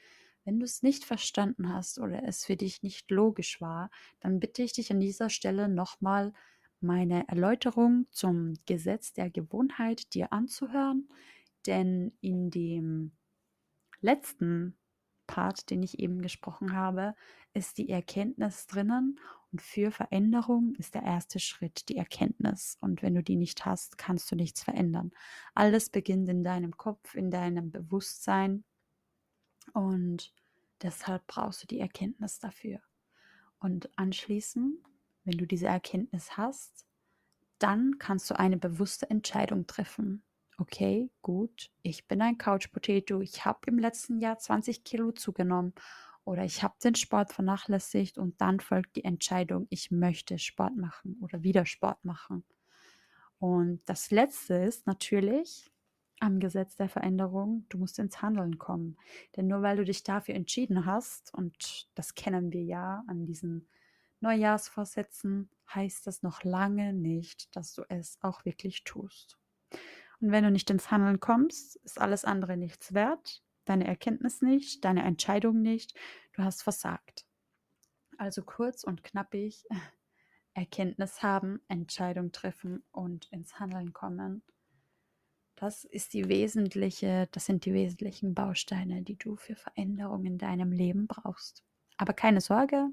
Wenn 0.45 0.59
du 0.59 0.65
es 0.65 0.83
nicht 0.83 1.05
verstanden 1.05 1.73
hast 1.73 1.99
oder 1.99 2.23
es 2.23 2.45
für 2.45 2.55
dich 2.57 2.83
nicht 2.83 3.09
logisch 3.11 3.61
war, 3.61 3.89
dann 4.21 4.39
bitte 4.39 4.63
ich 4.63 4.73
dich 4.73 4.91
an 4.91 4.99
dieser 4.99 5.29
Stelle 5.29 5.69
nochmal 5.69 6.33
meine 6.81 7.27
Erläuterung 7.27 8.07
zum 8.11 8.53
Gesetz 8.65 9.13
der 9.13 9.29
Gewohnheit 9.29 10.13
dir 10.13 10.31
anzuhören, 10.33 11.09
denn 11.65 12.13
in 12.21 12.49
dem 12.49 13.11
letzten 14.01 14.77
Part, 15.27 15.69
den 15.69 15.83
ich 15.83 15.99
eben 15.99 16.21
gesprochen 16.21 16.73
habe, 16.73 17.13
ist 17.53 17.77
die 17.77 17.89
Erkenntnis 17.89 18.65
drinnen 18.65 19.19
und 19.51 19.61
für 19.61 19.91
Veränderung 19.91 20.75
ist 20.75 20.95
der 20.95 21.03
erste 21.03 21.39
Schritt 21.39 21.89
die 21.89 21.97
Erkenntnis. 21.97 22.77
Und 22.81 23.01
wenn 23.01 23.15
du 23.15 23.23
die 23.23 23.35
nicht 23.35 23.65
hast, 23.65 23.97
kannst 23.97 24.31
du 24.31 24.35
nichts 24.35 24.63
verändern. 24.63 25.11
Alles 25.53 25.89
beginnt 25.89 26.29
in 26.29 26.43
deinem 26.43 26.77
Kopf, 26.77 27.15
in 27.15 27.29
deinem 27.29 27.71
Bewusstsein 27.71 28.63
und 29.73 30.33
deshalb 30.81 31.25
brauchst 31.27 31.63
du 31.63 31.67
die 31.67 31.79
Erkenntnis 31.79 32.39
dafür. 32.39 32.79
Und 33.59 33.89
anschließend, 33.97 34.79
wenn 35.23 35.37
du 35.37 35.45
diese 35.45 35.67
Erkenntnis 35.67 36.37
hast, 36.37 36.85
dann 37.59 37.97
kannst 37.99 38.29
du 38.29 38.39
eine 38.39 38.57
bewusste 38.57 39.09
Entscheidung 39.09 39.67
treffen 39.67 40.23
okay, 40.59 41.09
gut, 41.21 41.71
ich 41.81 42.07
bin 42.07 42.21
ein 42.21 42.37
Couch 42.37 42.71
Potato, 42.71 43.21
ich 43.21 43.45
habe 43.45 43.59
im 43.67 43.79
letzten 43.79 44.19
Jahr 44.19 44.37
20 44.37 44.83
Kilo 44.83 45.11
zugenommen 45.11 45.73
oder 46.25 46.43
ich 46.43 46.63
habe 46.63 46.75
den 46.83 46.95
Sport 46.95 47.33
vernachlässigt 47.33 48.17
und 48.17 48.39
dann 48.41 48.59
folgt 48.59 48.95
die 48.95 49.05
Entscheidung, 49.05 49.67
ich 49.69 49.89
möchte 49.89 50.37
Sport 50.37 50.75
machen 50.75 51.17
oder 51.21 51.43
wieder 51.43 51.65
Sport 51.65 52.03
machen. 52.03 52.43
Und 53.39 53.81
das 53.85 54.11
Letzte 54.11 54.55
ist 54.55 54.85
natürlich 54.85 55.71
am 56.19 56.41
Gesetz 56.41 56.75
der 56.75 56.89
Veränderung, 56.89 57.65
du 57.69 57.77
musst 57.77 57.97
ins 57.97 58.21
Handeln 58.21 58.57
kommen. 58.57 58.97
Denn 59.37 59.47
nur 59.47 59.61
weil 59.61 59.77
du 59.77 59.85
dich 59.85 60.03
dafür 60.03 60.35
entschieden 60.35 60.85
hast, 60.85 61.33
und 61.33 61.87
das 61.95 62.15
kennen 62.15 62.51
wir 62.51 62.63
ja 62.63 63.03
an 63.07 63.25
diesen 63.25 63.69
Neujahrsvorsätzen, 64.21 65.49
heißt 65.73 66.07
das 66.07 66.23
noch 66.23 66.43
lange 66.43 66.93
nicht, 66.93 67.55
dass 67.55 67.73
du 67.73 67.83
es 67.89 68.17
auch 68.21 68.45
wirklich 68.45 68.83
tust. 68.83 69.37
Und 70.19 70.31
wenn 70.31 70.43
du 70.43 70.51
nicht 70.51 70.69
ins 70.69 70.91
Handeln 70.91 71.19
kommst, 71.19 71.77
ist 71.77 71.99
alles 71.99 72.25
andere 72.25 72.57
nichts 72.57 72.93
wert. 72.93 73.43
Deine 73.65 73.87
Erkenntnis 73.87 74.41
nicht, 74.41 74.83
deine 74.83 75.03
Entscheidung 75.03 75.61
nicht. 75.61 75.97
Du 76.33 76.43
hast 76.43 76.63
versagt. 76.63 77.25
Also 78.17 78.43
kurz 78.43 78.83
und 78.83 79.03
knappig 79.03 79.65
Erkenntnis 80.53 81.23
haben, 81.23 81.61
Entscheidung 81.67 82.31
treffen 82.31 82.83
und 82.91 83.27
ins 83.31 83.59
Handeln 83.59 83.93
kommen. 83.93 84.43
Das 85.55 85.83
ist 85.83 86.13
die 86.13 86.29
wesentliche, 86.29 87.27
das 87.31 87.45
sind 87.45 87.65
die 87.65 87.73
wesentlichen 87.73 88.33
Bausteine, 88.33 89.03
die 89.03 89.17
du 89.17 89.35
für 89.35 89.55
Veränderungen 89.55 90.25
in 90.25 90.37
deinem 90.37 90.71
Leben 90.71 91.05
brauchst. 91.05 91.63
Aber 91.97 92.13
keine 92.13 92.39
Sorge, 92.39 92.89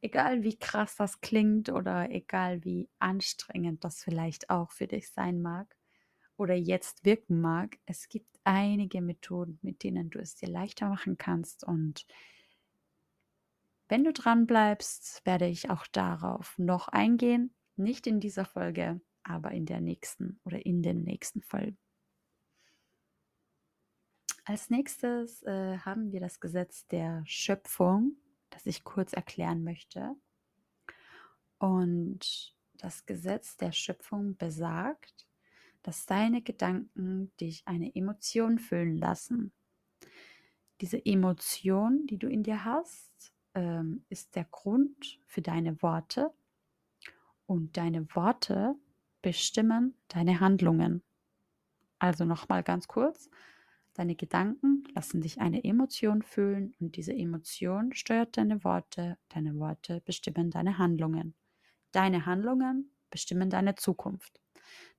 egal 0.00 0.42
wie 0.42 0.58
krass 0.58 0.96
das 0.96 1.20
klingt 1.20 1.68
oder 1.68 2.10
egal 2.10 2.64
wie 2.64 2.88
anstrengend 2.98 3.84
das 3.84 4.02
vielleicht 4.02 4.50
auch 4.50 4.70
für 4.70 4.86
dich 4.86 5.10
sein 5.10 5.42
mag, 5.42 5.76
oder 6.40 6.54
jetzt 6.54 7.04
wirken 7.04 7.42
mag, 7.42 7.78
es 7.84 8.08
gibt 8.08 8.40
einige 8.44 9.02
Methoden, 9.02 9.58
mit 9.60 9.82
denen 9.82 10.08
du 10.08 10.18
es 10.18 10.36
dir 10.36 10.48
leichter 10.48 10.88
machen 10.88 11.18
kannst. 11.18 11.64
Und 11.64 12.06
wenn 13.90 14.04
du 14.04 14.12
dran 14.14 14.46
bleibst, 14.46 15.20
werde 15.26 15.46
ich 15.46 15.68
auch 15.68 15.86
darauf 15.86 16.58
noch 16.58 16.88
eingehen. 16.88 17.54
Nicht 17.76 18.06
in 18.06 18.20
dieser 18.20 18.46
Folge, 18.46 19.02
aber 19.22 19.50
in 19.50 19.66
der 19.66 19.82
nächsten 19.82 20.40
oder 20.44 20.64
in 20.64 20.82
den 20.82 21.04
nächsten 21.04 21.42
Folgen. 21.42 21.76
Als 24.46 24.70
nächstes 24.70 25.42
äh, 25.42 25.76
haben 25.78 26.10
wir 26.10 26.20
das 26.20 26.40
Gesetz 26.40 26.86
der 26.86 27.22
Schöpfung, 27.26 28.16
das 28.50 28.66
ich 28.66 28.84
kurz 28.84 29.12
erklären 29.12 29.64
möchte. 29.64 30.14
Und 31.58 32.54
das 32.78 33.06
Gesetz 33.06 33.56
der 33.56 33.72
Schöpfung 33.72 34.36
besagt, 34.36 35.26
dass 35.82 36.06
deine 36.06 36.42
Gedanken 36.42 37.32
dich 37.38 37.62
eine 37.66 37.94
Emotion 37.94 38.58
füllen 38.58 38.96
lassen. 38.96 39.52
Diese 40.80 41.04
Emotion, 41.04 42.06
die 42.06 42.18
du 42.18 42.28
in 42.28 42.42
dir 42.42 42.64
hast, 42.64 43.32
ähm, 43.54 44.04
ist 44.08 44.36
der 44.36 44.44
Grund 44.44 45.20
für 45.26 45.42
deine 45.42 45.80
Worte 45.82 46.32
und 47.46 47.76
deine 47.76 48.06
Worte 48.14 48.76
bestimmen 49.22 49.94
deine 50.08 50.40
Handlungen. 50.40 51.02
Also 51.98 52.24
nochmal 52.24 52.62
ganz 52.62 52.88
kurz. 52.88 53.28
Deine 53.94 54.14
Gedanken 54.14 54.84
lassen 54.94 55.20
dich 55.20 55.40
eine 55.40 55.64
Emotion 55.64 56.22
fühlen 56.22 56.74
und 56.80 56.96
diese 56.96 57.12
Emotion 57.12 57.92
steuert 57.92 58.36
deine 58.36 58.62
Worte. 58.62 59.18
Deine 59.28 59.58
Worte 59.58 60.00
bestimmen 60.04 60.50
deine 60.50 60.78
Handlungen. 60.78 61.34
Deine 61.92 62.24
Handlungen 62.26 62.92
bestimmen 63.10 63.50
deine 63.50 63.74
Zukunft. 63.74 64.40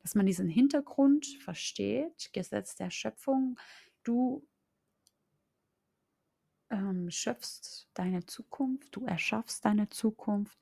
Dass 0.01 0.15
man 0.15 0.25
diesen 0.25 0.50
Hintergrund 0.50 1.25
versteht, 1.41 2.31
Gesetz 2.33 2.75
der 2.75 2.89
Schöpfung, 2.89 3.57
du 4.03 4.45
ähm, 6.69 7.10
schöpfst 7.10 7.88
deine 7.93 8.25
Zukunft, 8.25 8.95
du 8.95 9.05
erschaffst 9.05 9.63
deine 9.63 9.89
Zukunft 9.89 10.57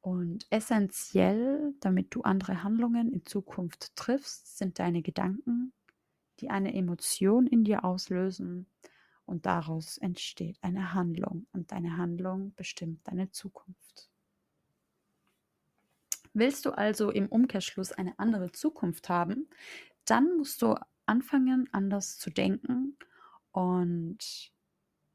und 0.00 0.46
essentiell, 0.50 1.74
damit 1.80 2.14
du 2.14 2.22
andere 2.22 2.62
Handlungen 2.62 3.12
in 3.12 3.24
Zukunft 3.24 3.94
triffst, 3.96 4.58
sind 4.58 4.78
deine 4.78 5.02
Gedanken, 5.02 5.72
die 6.40 6.50
eine 6.50 6.74
Emotion 6.74 7.46
in 7.46 7.64
dir 7.64 7.84
auslösen. 7.84 8.66
Und 9.24 9.46
daraus 9.46 9.96
entsteht 9.98 10.58
eine 10.62 10.92
Handlung. 10.92 11.46
Und 11.52 11.70
deine 11.72 11.96
Handlung 11.96 12.52
bestimmt 12.56 13.06
deine 13.06 13.30
Zukunft. 13.30 14.10
Willst 16.32 16.64
du 16.64 16.70
also 16.70 17.10
im 17.10 17.26
Umkehrschluss 17.26 17.92
eine 17.92 18.18
andere 18.18 18.52
Zukunft 18.52 19.08
haben, 19.08 19.48
dann 20.04 20.36
musst 20.36 20.62
du 20.62 20.76
anfangen, 21.06 21.68
anders 21.72 22.18
zu 22.18 22.30
denken. 22.30 22.96
Und 23.52 24.52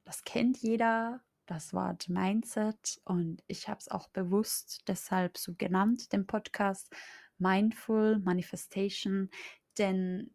das 0.04 0.24
kennt 0.24 0.58
jeder, 0.58 1.22
das 1.46 1.74
Wort 1.74 2.10
Mindset. 2.10 3.02
Und 3.06 3.44
ich 3.48 3.70
habe 3.70 3.80
es 3.80 3.90
auch 3.90 4.10
bewusst 4.10 4.84
deshalb 4.88 5.38
so 5.38 5.54
genannt, 5.56 6.12
den 6.12 6.28
Podcast 6.28 6.94
Mindful 7.38 8.20
Manifestation, 8.20 9.30
denn 9.78 10.35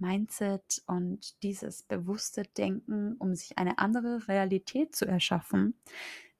Mindset 0.00 0.82
und 0.86 1.42
dieses 1.42 1.82
bewusste 1.82 2.44
Denken, 2.44 3.16
um 3.18 3.34
sich 3.34 3.58
eine 3.58 3.78
andere 3.78 4.28
Realität 4.28 4.94
zu 4.94 5.06
erschaffen, 5.06 5.78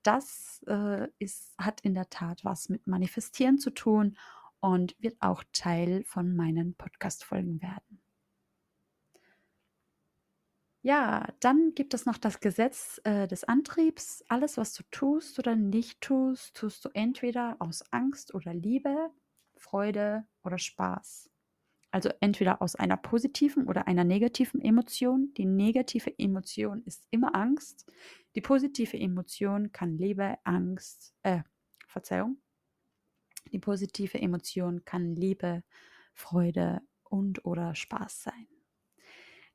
das 0.02 0.64
äh, 0.66 1.08
ist, 1.18 1.54
hat 1.58 1.80
in 1.82 1.94
der 1.94 2.08
Tat 2.10 2.44
was 2.44 2.68
mit 2.68 2.86
Manifestieren 2.86 3.58
zu 3.58 3.70
tun 3.70 4.16
und 4.60 4.96
wird 5.00 5.16
auch 5.20 5.44
Teil 5.52 6.04
von 6.04 6.34
meinen 6.34 6.74
Podcast-Folgen 6.74 7.60
werden. 7.62 8.00
Ja, 10.82 11.26
dann 11.40 11.74
gibt 11.74 11.92
es 11.92 12.06
noch 12.06 12.18
das 12.18 12.40
Gesetz 12.40 13.00
äh, 13.04 13.26
des 13.26 13.44
Antriebs. 13.44 14.24
Alles, 14.28 14.56
was 14.56 14.72
du 14.74 14.84
tust 14.90 15.38
oder 15.38 15.56
nicht 15.56 16.00
tust, 16.00 16.56
tust 16.56 16.84
du 16.84 16.88
entweder 16.94 17.56
aus 17.58 17.84
Angst 17.90 18.32
oder 18.32 18.54
Liebe, 18.54 19.10
Freude 19.56 20.24
oder 20.44 20.58
Spaß. 20.58 21.28
Also 21.90 22.10
entweder 22.20 22.60
aus 22.60 22.74
einer 22.74 22.96
positiven 22.96 23.66
oder 23.66 23.86
einer 23.86 24.04
negativen 24.04 24.60
Emotion. 24.60 25.32
Die 25.36 25.46
negative 25.46 26.18
Emotion 26.18 26.82
ist 26.84 27.06
immer 27.10 27.34
Angst. 27.34 27.90
Die 28.34 28.42
positive 28.42 28.98
Emotion 28.98 29.72
kann 29.72 29.96
Liebe, 29.96 30.36
Angst, 30.44 31.14
äh, 31.22 31.40
Verzeihung. 31.86 32.38
Die 33.52 33.58
positive 33.58 34.20
Emotion 34.20 34.84
kann 34.84 35.14
Liebe, 35.14 35.62
Freude 36.12 36.82
und 37.04 37.44
oder 37.46 37.74
Spaß 37.74 38.22
sein. 38.22 38.46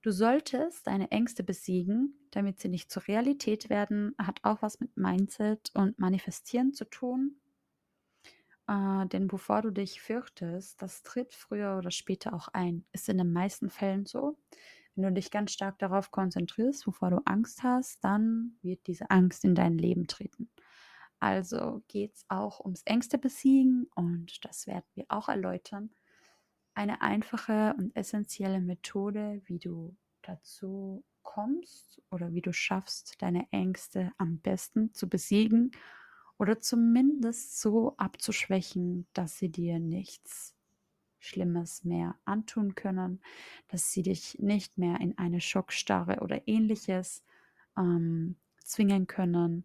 Du 0.01 0.11
solltest 0.11 0.87
deine 0.87 1.11
Ängste 1.11 1.43
besiegen, 1.43 2.27
damit 2.31 2.59
sie 2.59 2.67
nicht 2.67 2.91
zur 2.91 3.07
Realität 3.07 3.69
werden, 3.69 4.15
hat 4.17 4.39
auch 4.43 4.61
was 4.61 4.79
mit 4.79 4.97
Mindset 4.97 5.71
und 5.75 5.97
Manifestieren 5.97 6.73
zu 6.73 6.85
tun. 6.85 7.37
Äh, 8.67 9.05
denn 9.07 9.27
bevor 9.27 9.61
du 9.61 9.71
dich 9.71 10.01
fürchtest, 10.01 10.81
das 10.81 11.03
tritt 11.03 11.33
früher 11.33 11.77
oder 11.77 11.91
später 11.91 12.33
auch 12.33 12.47
ein. 12.49 12.85
Ist 12.91 13.09
in 13.09 13.17
den 13.17 13.33
meisten 13.33 13.69
Fällen 13.69 14.05
so. 14.05 14.37
Wenn 14.95 15.05
du 15.05 15.11
dich 15.13 15.31
ganz 15.31 15.51
stark 15.51 15.79
darauf 15.79 16.11
konzentrierst, 16.11 16.85
wovor 16.87 17.09
du 17.09 17.21
Angst 17.25 17.63
hast, 17.63 18.03
dann 18.03 18.57
wird 18.61 18.85
diese 18.87 19.09
Angst 19.09 19.43
in 19.43 19.55
dein 19.55 19.77
Leben 19.77 20.07
treten. 20.07 20.49
Also 21.19 21.83
geht 21.87 22.15
es 22.15 22.25
auch 22.29 22.59
ums 22.59 22.83
Ängste 22.85 23.17
besiegen 23.17 23.87
und 23.95 24.43
das 24.45 24.67
werden 24.67 24.85
wir 24.93 25.05
auch 25.09 25.29
erläutern. 25.29 25.89
Eine 26.75 27.01
einfache 27.01 27.75
und 27.77 27.95
essentielle 27.95 28.59
Methode, 28.61 29.41
wie 29.45 29.59
du 29.59 29.95
dazu 30.21 31.03
kommst 31.23 32.01
oder 32.11 32.33
wie 32.33 32.41
du 32.41 32.53
schaffst, 32.53 33.21
deine 33.21 33.47
Ängste 33.51 34.11
am 34.17 34.39
besten 34.39 34.93
zu 34.93 35.09
besiegen 35.09 35.71
oder 36.43 36.59
zumindest 36.59 37.61
so 37.61 37.95
abzuschwächen, 37.95 39.07
dass 39.13 39.37
sie 39.37 39.47
dir 39.47 39.79
nichts 39.79 40.53
Schlimmes 41.17 41.85
mehr 41.85 42.15
antun 42.25 42.75
können, 42.75 43.21
dass 43.69 43.93
sie 43.93 44.01
dich 44.01 44.39
nicht 44.39 44.77
mehr 44.77 44.99
in 44.99 45.17
eine 45.17 45.39
Schockstarre 45.39 46.19
oder 46.19 46.45
ähnliches 46.45 47.23
ähm, 47.77 48.35
zwingen 48.61 49.07
können 49.07 49.63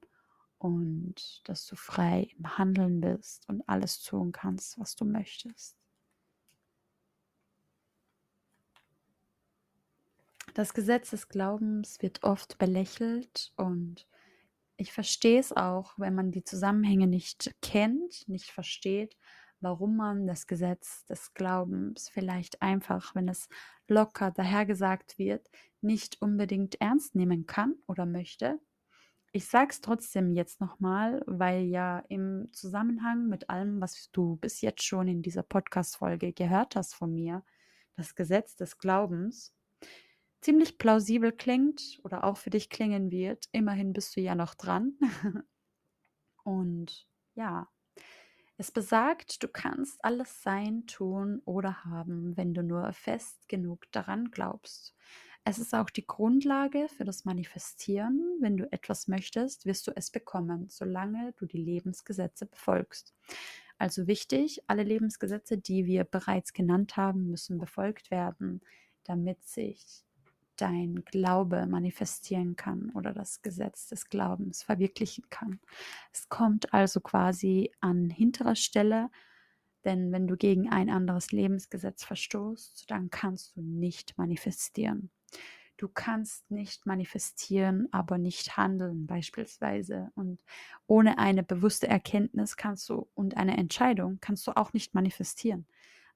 und 0.58 1.42
dass 1.48 1.66
du 1.66 1.74
frei 1.74 2.28
im 2.38 2.58
Handeln 2.58 3.00
bist 3.00 3.48
und 3.48 3.68
alles 3.68 4.00
tun 4.04 4.30
kannst, 4.30 4.78
was 4.78 4.94
du 4.94 5.04
möchtest. 5.04 5.76
Das 10.54 10.74
Gesetz 10.74 11.10
des 11.10 11.28
Glaubens 11.28 12.00
wird 12.02 12.22
oft 12.22 12.56
belächelt 12.58 13.52
und 13.56 14.07
ich 14.78 14.92
verstehe 14.92 15.40
es 15.40 15.52
auch, 15.52 15.92
wenn 15.98 16.14
man 16.14 16.30
die 16.30 16.44
Zusammenhänge 16.44 17.08
nicht 17.08 17.52
kennt, 17.60 18.26
nicht 18.28 18.50
versteht, 18.52 19.16
warum 19.60 19.96
man 19.96 20.26
das 20.28 20.46
Gesetz 20.46 21.04
des 21.06 21.34
Glaubens 21.34 22.08
vielleicht 22.08 22.62
einfach, 22.62 23.14
wenn 23.16 23.28
es 23.28 23.48
locker 23.88 24.30
dahergesagt 24.30 25.18
wird, 25.18 25.50
nicht 25.80 26.22
unbedingt 26.22 26.80
ernst 26.80 27.16
nehmen 27.16 27.46
kann 27.46 27.74
oder 27.88 28.06
möchte. 28.06 28.60
Ich 29.32 29.46
sage 29.46 29.70
es 29.70 29.80
trotzdem 29.80 30.32
jetzt 30.32 30.60
nochmal, 30.60 31.22
weil 31.26 31.64
ja 31.64 31.98
im 32.08 32.48
Zusammenhang 32.52 33.26
mit 33.26 33.50
allem, 33.50 33.80
was 33.80 34.10
du 34.12 34.36
bis 34.36 34.60
jetzt 34.60 34.84
schon 34.84 35.08
in 35.08 35.22
dieser 35.22 35.42
Podcast-Folge 35.42 36.32
gehört 36.32 36.76
hast 36.76 36.94
von 36.94 37.12
mir, 37.12 37.44
das 37.96 38.14
Gesetz 38.14 38.54
des 38.54 38.78
Glaubens, 38.78 39.52
ziemlich 40.40 40.78
plausibel 40.78 41.32
klingt 41.32 42.00
oder 42.04 42.24
auch 42.24 42.36
für 42.36 42.50
dich 42.50 42.70
klingen 42.70 43.10
wird. 43.10 43.46
Immerhin 43.52 43.92
bist 43.92 44.16
du 44.16 44.20
ja 44.20 44.34
noch 44.34 44.54
dran. 44.54 44.98
Und 46.44 47.06
ja, 47.34 47.68
es 48.56 48.72
besagt, 48.72 49.42
du 49.42 49.48
kannst 49.48 50.04
alles 50.04 50.42
sein, 50.42 50.86
tun 50.86 51.40
oder 51.44 51.84
haben, 51.84 52.36
wenn 52.36 52.54
du 52.54 52.62
nur 52.62 52.92
fest 52.92 53.48
genug 53.48 53.90
daran 53.92 54.30
glaubst. 54.32 54.96
Es 55.44 55.58
ist 55.58 55.74
auch 55.74 55.90
die 55.90 56.06
Grundlage 56.06 56.88
für 56.88 57.04
das 57.04 57.24
Manifestieren. 57.24 58.36
Wenn 58.40 58.56
du 58.56 58.70
etwas 58.72 59.06
möchtest, 59.06 59.64
wirst 59.64 59.86
du 59.86 59.92
es 59.94 60.10
bekommen, 60.10 60.66
solange 60.68 61.32
du 61.38 61.46
die 61.46 61.62
Lebensgesetze 61.62 62.46
befolgst. 62.46 63.14
Also 63.78 64.08
wichtig, 64.08 64.62
alle 64.66 64.82
Lebensgesetze, 64.82 65.56
die 65.56 65.86
wir 65.86 66.02
bereits 66.04 66.52
genannt 66.52 66.96
haben, 66.96 67.30
müssen 67.30 67.58
befolgt 67.58 68.10
werden, 68.10 68.60
damit 69.04 69.44
sich 69.44 70.04
dein 70.60 71.04
Glaube 71.04 71.66
manifestieren 71.66 72.56
kann 72.56 72.90
oder 72.90 73.12
das 73.12 73.42
Gesetz 73.42 73.88
des 73.88 74.08
Glaubens 74.08 74.62
verwirklichen 74.62 75.24
kann. 75.30 75.60
Es 76.12 76.28
kommt 76.28 76.74
also 76.74 77.00
quasi 77.00 77.72
an 77.80 78.10
hinterer 78.10 78.56
Stelle, 78.56 79.10
denn 79.84 80.12
wenn 80.12 80.26
du 80.26 80.36
gegen 80.36 80.68
ein 80.68 80.90
anderes 80.90 81.32
Lebensgesetz 81.32 82.04
verstoßt, 82.04 82.90
dann 82.90 83.10
kannst 83.10 83.56
du 83.56 83.62
nicht 83.62 84.18
manifestieren. 84.18 85.10
Du 85.78 85.86
kannst 85.86 86.50
nicht 86.50 86.86
manifestieren, 86.86 87.88
aber 87.92 88.18
nicht 88.18 88.56
handeln 88.56 89.06
beispielsweise. 89.06 90.10
Und 90.16 90.42
ohne 90.88 91.18
eine 91.18 91.44
bewusste 91.44 91.86
Erkenntnis 91.86 92.56
kannst 92.56 92.88
du 92.88 93.08
und 93.14 93.36
eine 93.36 93.56
Entscheidung 93.56 94.18
kannst 94.20 94.46
du 94.48 94.56
auch 94.56 94.72
nicht 94.72 94.94
manifestieren. 94.94 95.66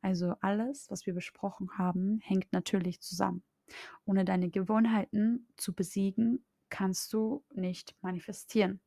Also 0.01 0.35
alles, 0.41 0.91
was 0.91 1.07
wir 1.07 1.15
besprochen 1.15 1.79
haben, 1.79 2.19
hängt 2.25 2.53
natürlich 2.53 3.01
zusammen. 3.01 3.45
Ohne 4.05 4.25
deine 4.25 4.51
Gewohnheiten 4.51 5.49
zu 5.57 5.75
besiegen, 5.75 6.45
kannst 6.71 7.13
du 7.13 7.45
nicht 7.53 7.95
manifestieren. 8.03 8.81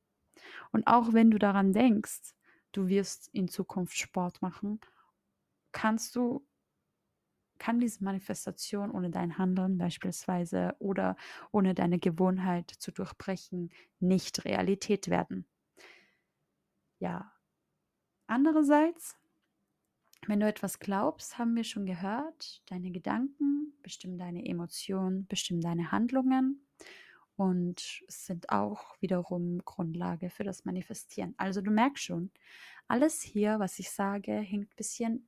Und 0.72 0.88
auch 0.88 1.14
wenn 1.14 1.32
du 1.32 1.40
daran 1.40 1.74
denkst, 1.74 2.34
du 2.72 2.88
wirst 2.88 3.30
in 3.34 3.48
Zukunft 3.48 3.98
Sport 3.98 4.42
machen, 4.42 4.80
kannst 5.72 6.16
du 6.16 6.46
kann 7.58 7.80
diese 7.80 8.04
Manifestation 8.04 8.92
ohne 8.92 9.10
dein 9.10 9.38
Handeln 9.38 9.78
beispielsweise 9.78 10.76
oder 10.80 11.16
ohne 11.52 11.74
deine 11.74 12.00
Gewohnheit 12.00 12.70
zu 12.70 12.92
durchbrechen 12.92 13.72
nicht 14.00 14.46
Realität 14.46 15.10
werden. 15.10 15.48
Ja. 17.00 17.32
Andererseits 18.28 19.18
wenn 20.28 20.40
du 20.40 20.48
etwas 20.48 20.80
glaubst, 20.80 21.38
haben 21.38 21.56
wir 21.56 21.64
schon 21.64 21.86
gehört, 21.86 22.62
deine 22.68 22.92
Gedanken 22.92 23.74
bestimmen 23.84 24.18
deine 24.18 24.46
Emotionen, 24.46 25.28
bestimmen 25.28 25.62
deine 25.62 25.92
Handlungen 25.92 26.66
und 27.36 28.04
sind 28.08 28.50
auch 28.50 28.96
wiederum 29.02 29.60
Grundlage 29.66 30.30
für 30.30 30.44
das 30.44 30.66
Manifestieren. 30.66 31.36
Also 31.38 31.62
du 31.62 31.72
merkst 31.72 32.04
schon, 32.04 32.32
alles 32.88 33.22
hier, 33.22 33.60
was 33.60 33.80
ich 33.80 33.92
sage, 33.92 34.34
hängt 34.34 34.72
ein 34.72 34.76
bisschen 34.76 35.28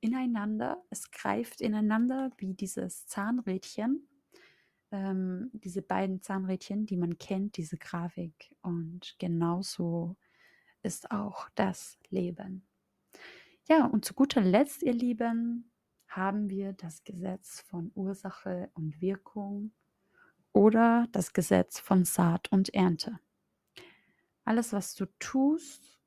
ineinander. 0.00 0.82
Es 0.90 1.10
greift 1.10 1.60
ineinander 1.60 2.30
wie 2.38 2.54
dieses 2.54 3.06
Zahnrädchen. 3.06 4.08
ähm, 4.92 5.50
diese 5.54 5.82
beiden 5.82 6.22
Zahnrädchen, 6.22 6.86
die 6.86 6.96
man 6.96 7.18
kennt, 7.18 7.56
diese 7.56 7.78
Grafik. 7.78 8.54
Und 8.62 9.16
genauso 9.18 10.16
ist 10.82 11.10
auch 11.10 11.48
das 11.54 11.98
Leben. 12.10 12.66
Ja, 13.68 13.86
und 13.86 14.04
zu 14.04 14.14
guter 14.14 14.40
Letzt, 14.40 14.82
ihr 14.82 14.92
Lieben, 14.92 15.70
haben 16.08 16.50
wir 16.50 16.72
das 16.72 17.04
Gesetz 17.04 17.60
von 17.60 17.92
Ursache 17.94 18.70
und 18.74 19.00
Wirkung 19.00 19.72
oder 20.52 21.06
das 21.12 21.32
Gesetz 21.32 21.78
von 21.78 22.04
Saat 22.04 22.50
und 22.50 22.74
Ernte. 22.74 23.20
Alles, 24.44 24.72
was 24.72 24.94
du 24.94 25.06
tust, 25.20 26.00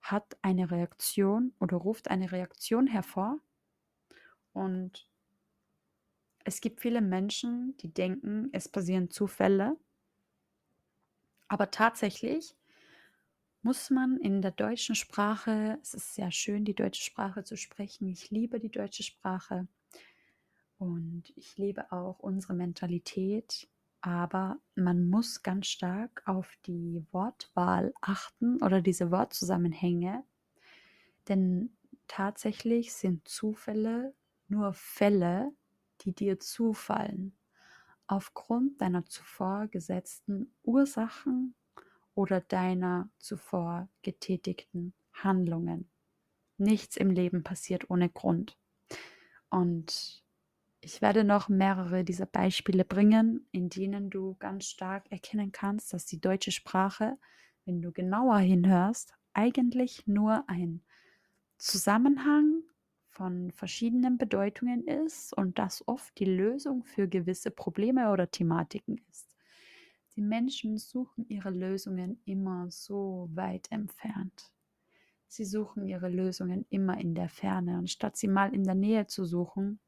hat 0.00 0.36
eine 0.40 0.70
Reaktion 0.70 1.52
oder 1.58 1.76
ruft 1.76 2.08
eine 2.08 2.30
Reaktion 2.30 2.86
hervor. 2.86 3.40
Und 4.52 5.08
es 6.44 6.60
gibt 6.60 6.80
viele 6.80 7.00
Menschen, 7.00 7.76
die 7.78 7.92
denken, 7.92 8.50
es 8.52 8.68
passieren 8.68 9.10
Zufälle. 9.10 9.76
Aber 11.48 11.70
tatsächlich 11.70 12.56
muss 13.64 13.88
man 13.88 14.18
in 14.18 14.42
der 14.42 14.50
deutschen 14.50 14.94
Sprache, 14.94 15.78
es 15.80 15.94
ist 15.94 16.14
sehr 16.14 16.30
schön, 16.30 16.66
die 16.66 16.74
deutsche 16.74 17.02
Sprache 17.02 17.44
zu 17.44 17.56
sprechen. 17.56 18.08
Ich 18.08 18.30
liebe 18.30 18.60
die 18.60 18.70
deutsche 18.70 19.02
Sprache 19.02 19.66
und 20.76 21.32
ich 21.34 21.56
liebe 21.56 21.90
auch 21.90 22.18
unsere 22.18 22.52
Mentalität. 22.52 23.66
Aber 24.02 24.58
man 24.74 25.08
muss 25.08 25.42
ganz 25.42 25.68
stark 25.68 26.22
auf 26.26 26.58
die 26.66 27.02
Wortwahl 27.10 27.94
achten 28.02 28.62
oder 28.62 28.82
diese 28.82 29.10
Wortzusammenhänge. 29.10 30.24
Denn 31.28 31.74
tatsächlich 32.06 32.92
sind 32.92 33.26
Zufälle 33.26 34.12
nur 34.46 34.74
Fälle, 34.74 35.52
die 36.02 36.12
dir 36.12 36.38
zufallen, 36.38 37.34
aufgrund 38.06 38.82
deiner 38.82 39.06
zuvor 39.06 39.68
gesetzten 39.68 40.52
Ursachen 40.64 41.54
oder 42.14 42.40
deiner 42.40 43.10
zuvor 43.18 43.88
getätigten 44.02 44.94
Handlungen. 45.12 45.90
Nichts 46.58 46.96
im 46.96 47.10
Leben 47.10 47.42
passiert 47.42 47.90
ohne 47.90 48.08
Grund. 48.08 48.58
Und 49.50 50.24
ich 50.80 51.00
werde 51.02 51.24
noch 51.24 51.48
mehrere 51.48 52.04
dieser 52.04 52.26
Beispiele 52.26 52.84
bringen, 52.84 53.48
in 53.52 53.68
denen 53.70 54.10
du 54.10 54.36
ganz 54.38 54.66
stark 54.66 55.10
erkennen 55.10 55.52
kannst, 55.52 55.92
dass 55.92 56.06
die 56.06 56.20
deutsche 56.20 56.52
Sprache, 56.52 57.18
wenn 57.64 57.80
du 57.82 57.92
genauer 57.92 58.38
hinhörst, 58.38 59.14
eigentlich 59.32 60.06
nur 60.06 60.48
ein 60.48 60.84
Zusammenhang 61.58 62.62
von 63.08 63.50
verschiedenen 63.52 64.18
Bedeutungen 64.18 64.86
ist 64.86 65.32
und 65.36 65.58
das 65.58 65.86
oft 65.88 66.18
die 66.18 66.24
Lösung 66.26 66.84
für 66.84 67.08
gewisse 67.08 67.50
Probleme 67.50 68.10
oder 68.10 68.30
Thematiken 68.30 68.98
ist. 69.10 69.33
Die 70.16 70.22
Menschen 70.22 70.78
suchen 70.78 71.28
ihre 71.28 71.50
Lösungen 71.50 72.20
immer 72.24 72.70
so 72.70 73.28
weit 73.34 73.70
entfernt. 73.72 74.52
Sie 75.26 75.44
suchen 75.44 75.86
ihre 75.86 76.08
Lösungen 76.08 76.64
immer 76.70 76.98
in 77.00 77.16
der 77.16 77.28
Ferne, 77.28 77.76
anstatt 77.76 78.16
sie 78.16 78.28
mal 78.28 78.54
in 78.54 78.62
der 78.62 78.76
Nähe 78.76 79.08
zu 79.08 79.24
suchen. 79.24 79.80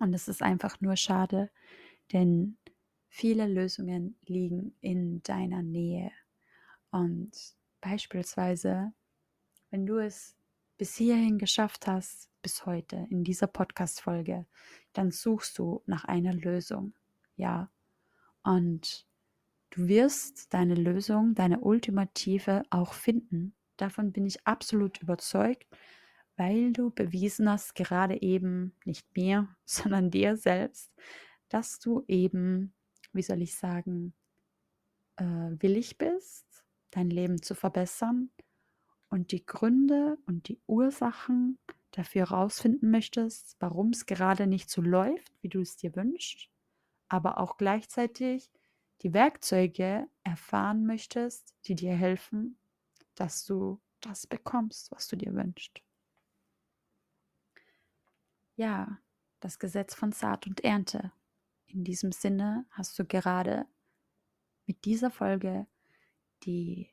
Und 0.00 0.12
es 0.12 0.26
ist 0.26 0.42
einfach 0.42 0.80
nur 0.80 0.96
schade, 0.96 1.50
denn 2.12 2.56
viele 3.08 3.46
Lösungen 3.46 4.18
liegen 4.26 4.74
in 4.80 5.22
deiner 5.22 5.62
Nähe. 5.62 6.10
Und 6.90 7.30
beispielsweise, 7.80 8.92
wenn 9.70 9.86
du 9.86 9.98
es 9.98 10.36
bis 10.76 10.96
hierhin 10.96 11.38
geschafft 11.38 11.86
hast, 11.86 12.28
bis 12.42 12.66
heute 12.66 13.06
in 13.10 13.22
dieser 13.22 13.46
Podcast-Folge, 13.46 14.46
dann 14.92 15.12
suchst 15.12 15.58
du 15.58 15.82
nach 15.86 16.04
einer 16.04 16.32
Lösung. 16.32 16.94
Ja, 17.36 17.70
und 18.48 19.06
du 19.68 19.88
wirst 19.88 20.54
deine 20.54 20.74
Lösung, 20.74 21.34
deine 21.34 21.60
ultimative 21.60 22.62
auch 22.70 22.94
finden. 22.94 23.54
Davon 23.76 24.10
bin 24.10 24.24
ich 24.24 24.46
absolut 24.46 25.02
überzeugt, 25.02 25.66
weil 26.38 26.72
du 26.72 26.90
bewiesen 26.90 27.50
hast, 27.50 27.74
gerade 27.74 28.22
eben 28.22 28.74
nicht 28.86 29.06
mir, 29.14 29.54
sondern 29.66 30.10
dir 30.10 30.38
selbst, 30.38 30.90
dass 31.50 31.78
du 31.78 32.04
eben, 32.08 32.72
wie 33.12 33.20
soll 33.20 33.42
ich 33.42 33.54
sagen, 33.54 34.14
äh, 35.16 35.24
willig 35.24 35.98
bist, 35.98 36.46
dein 36.90 37.10
Leben 37.10 37.42
zu 37.42 37.54
verbessern 37.54 38.30
und 39.10 39.32
die 39.32 39.44
Gründe 39.44 40.16
und 40.24 40.48
die 40.48 40.58
Ursachen 40.66 41.58
dafür 41.90 42.30
herausfinden 42.30 42.90
möchtest, 42.90 43.56
warum 43.60 43.90
es 43.90 44.06
gerade 44.06 44.46
nicht 44.46 44.70
so 44.70 44.80
läuft, 44.80 45.34
wie 45.42 45.50
du 45.50 45.60
es 45.60 45.76
dir 45.76 45.94
wünschst 45.94 46.48
aber 47.08 47.38
auch 47.38 47.56
gleichzeitig 47.56 48.50
die 49.02 49.12
Werkzeuge 49.14 50.08
erfahren 50.24 50.86
möchtest, 50.86 51.54
die 51.66 51.74
dir 51.74 51.94
helfen, 51.94 52.58
dass 53.14 53.44
du 53.44 53.80
das 54.00 54.26
bekommst, 54.26 54.90
was 54.90 55.08
du 55.08 55.16
dir 55.16 55.34
wünschst. 55.34 55.82
Ja, 58.56 58.98
das 59.40 59.58
Gesetz 59.58 59.94
von 59.94 60.12
Saat 60.12 60.46
und 60.46 60.64
Ernte. 60.64 61.12
In 61.66 61.84
diesem 61.84 62.12
Sinne 62.12 62.66
hast 62.70 62.98
du 62.98 63.04
gerade 63.04 63.66
mit 64.66 64.84
dieser 64.84 65.10
Folge 65.10 65.66
die 66.42 66.90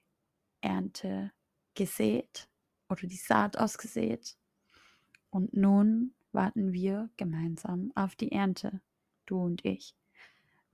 Ernte 0.62 1.32
gesät 1.73 2.49
oder 2.89 3.08
die 3.08 3.17
Saat 3.17 3.58
ausgesät. 3.58 4.38
Und 5.30 5.54
nun 5.54 6.13
warten 6.32 6.71
wir 6.71 7.10
gemeinsam 7.17 7.91
auf 7.95 8.15
die 8.15 8.32
Ernte, 8.32 8.82
du 9.25 9.41
und 9.41 9.65
ich 9.65 9.95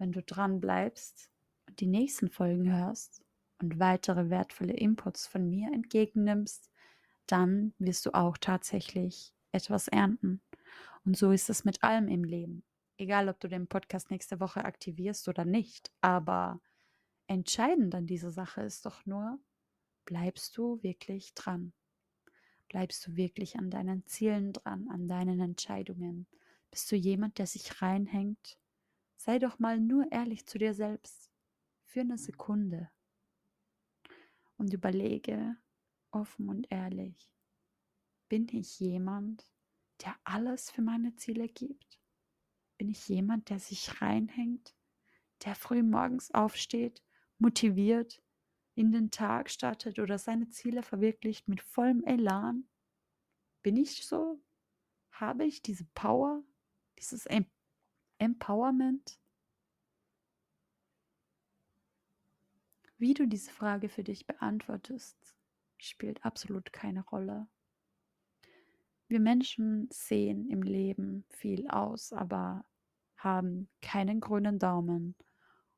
wenn 0.01 0.11
du 0.11 0.23
dran 0.23 0.59
bleibst 0.59 1.29
und 1.67 1.79
die 1.79 1.85
nächsten 1.85 2.27
Folgen 2.27 2.73
hörst 2.75 3.23
und 3.61 3.77
weitere 3.77 4.31
wertvolle 4.31 4.73
Inputs 4.73 5.27
von 5.27 5.47
mir 5.47 5.71
entgegennimmst, 5.71 6.71
dann 7.27 7.75
wirst 7.77 8.07
du 8.07 8.15
auch 8.15 8.39
tatsächlich 8.39 9.31
etwas 9.51 9.87
ernten. 9.87 10.41
Und 11.05 11.17
so 11.17 11.31
ist 11.31 11.51
es 11.51 11.65
mit 11.65 11.83
allem 11.83 12.07
im 12.07 12.23
Leben. 12.23 12.63
Egal, 12.97 13.29
ob 13.29 13.39
du 13.39 13.47
den 13.47 13.67
Podcast 13.67 14.09
nächste 14.09 14.39
Woche 14.39 14.65
aktivierst 14.65 15.27
oder 15.27 15.45
nicht. 15.45 15.91
Aber 16.01 16.59
entscheidend 17.27 17.93
an 17.93 18.07
dieser 18.07 18.31
Sache 18.31 18.61
ist 18.61 18.87
doch 18.87 19.05
nur, 19.05 19.37
bleibst 20.05 20.57
du 20.57 20.81
wirklich 20.81 21.35
dran? 21.35 21.73
Bleibst 22.69 23.05
du 23.05 23.15
wirklich 23.17 23.55
an 23.59 23.69
deinen 23.69 24.03
Zielen 24.07 24.51
dran, 24.51 24.87
an 24.89 25.07
deinen 25.07 25.39
Entscheidungen? 25.41 26.25
Bist 26.71 26.91
du 26.91 26.95
jemand, 26.95 27.37
der 27.37 27.45
sich 27.45 27.83
reinhängt 27.83 28.57
Sei 29.23 29.37
doch 29.37 29.59
mal 29.59 29.79
nur 29.79 30.11
ehrlich 30.11 30.47
zu 30.47 30.57
dir 30.57 30.73
selbst 30.73 31.29
für 31.85 31.99
eine 31.99 32.17
Sekunde 32.17 32.89
und 34.57 34.73
überlege 34.73 35.57
offen 36.09 36.49
und 36.49 36.71
ehrlich, 36.71 37.31
bin 38.29 38.47
ich 38.49 38.79
jemand, 38.79 39.47
der 40.03 40.15
alles 40.23 40.71
für 40.71 40.81
meine 40.81 41.13
Ziele 41.17 41.47
gibt? 41.47 42.01
Bin 42.79 42.89
ich 42.89 43.07
jemand, 43.09 43.51
der 43.51 43.59
sich 43.59 44.01
reinhängt, 44.01 44.75
der 45.45 45.53
früh 45.53 45.83
morgens 45.83 46.31
aufsteht, 46.31 47.03
motiviert, 47.37 48.23
in 48.73 48.91
den 48.91 49.11
Tag 49.11 49.51
startet 49.51 49.99
oder 49.99 50.17
seine 50.17 50.49
Ziele 50.49 50.81
verwirklicht 50.81 51.47
mit 51.47 51.61
vollem 51.61 52.03
Elan? 52.05 52.67
Bin 53.61 53.77
ich 53.77 54.03
so? 54.03 54.41
Habe 55.11 55.45
ich 55.45 55.61
diese 55.61 55.85
Power, 55.93 56.43
dieses 56.97 57.27
Empowerment? 58.21 59.19
Wie 62.99 63.15
du 63.15 63.27
diese 63.27 63.49
Frage 63.49 63.89
für 63.89 64.03
dich 64.03 64.27
beantwortest, 64.27 65.17
spielt 65.79 66.23
absolut 66.23 66.71
keine 66.71 67.03
Rolle. 67.03 67.47
Wir 69.07 69.19
Menschen 69.19 69.89
sehen 69.91 70.47
im 70.51 70.61
Leben 70.61 71.25
viel 71.29 71.67
aus, 71.67 72.13
aber 72.13 72.63
haben 73.17 73.67
keinen 73.81 74.19
grünen 74.19 74.59
Daumen, 74.59 75.15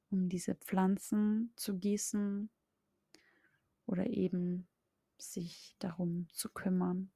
um 0.10 0.28
diese 0.28 0.56
Pflanzen 0.56 1.54
zu 1.56 1.80
gießen 1.80 2.50
oder 3.86 4.08
eben 4.08 4.68
sich 5.18 5.78
darum 5.80 6.28
zu 6.34 6.50
kümmern 6.50 7.10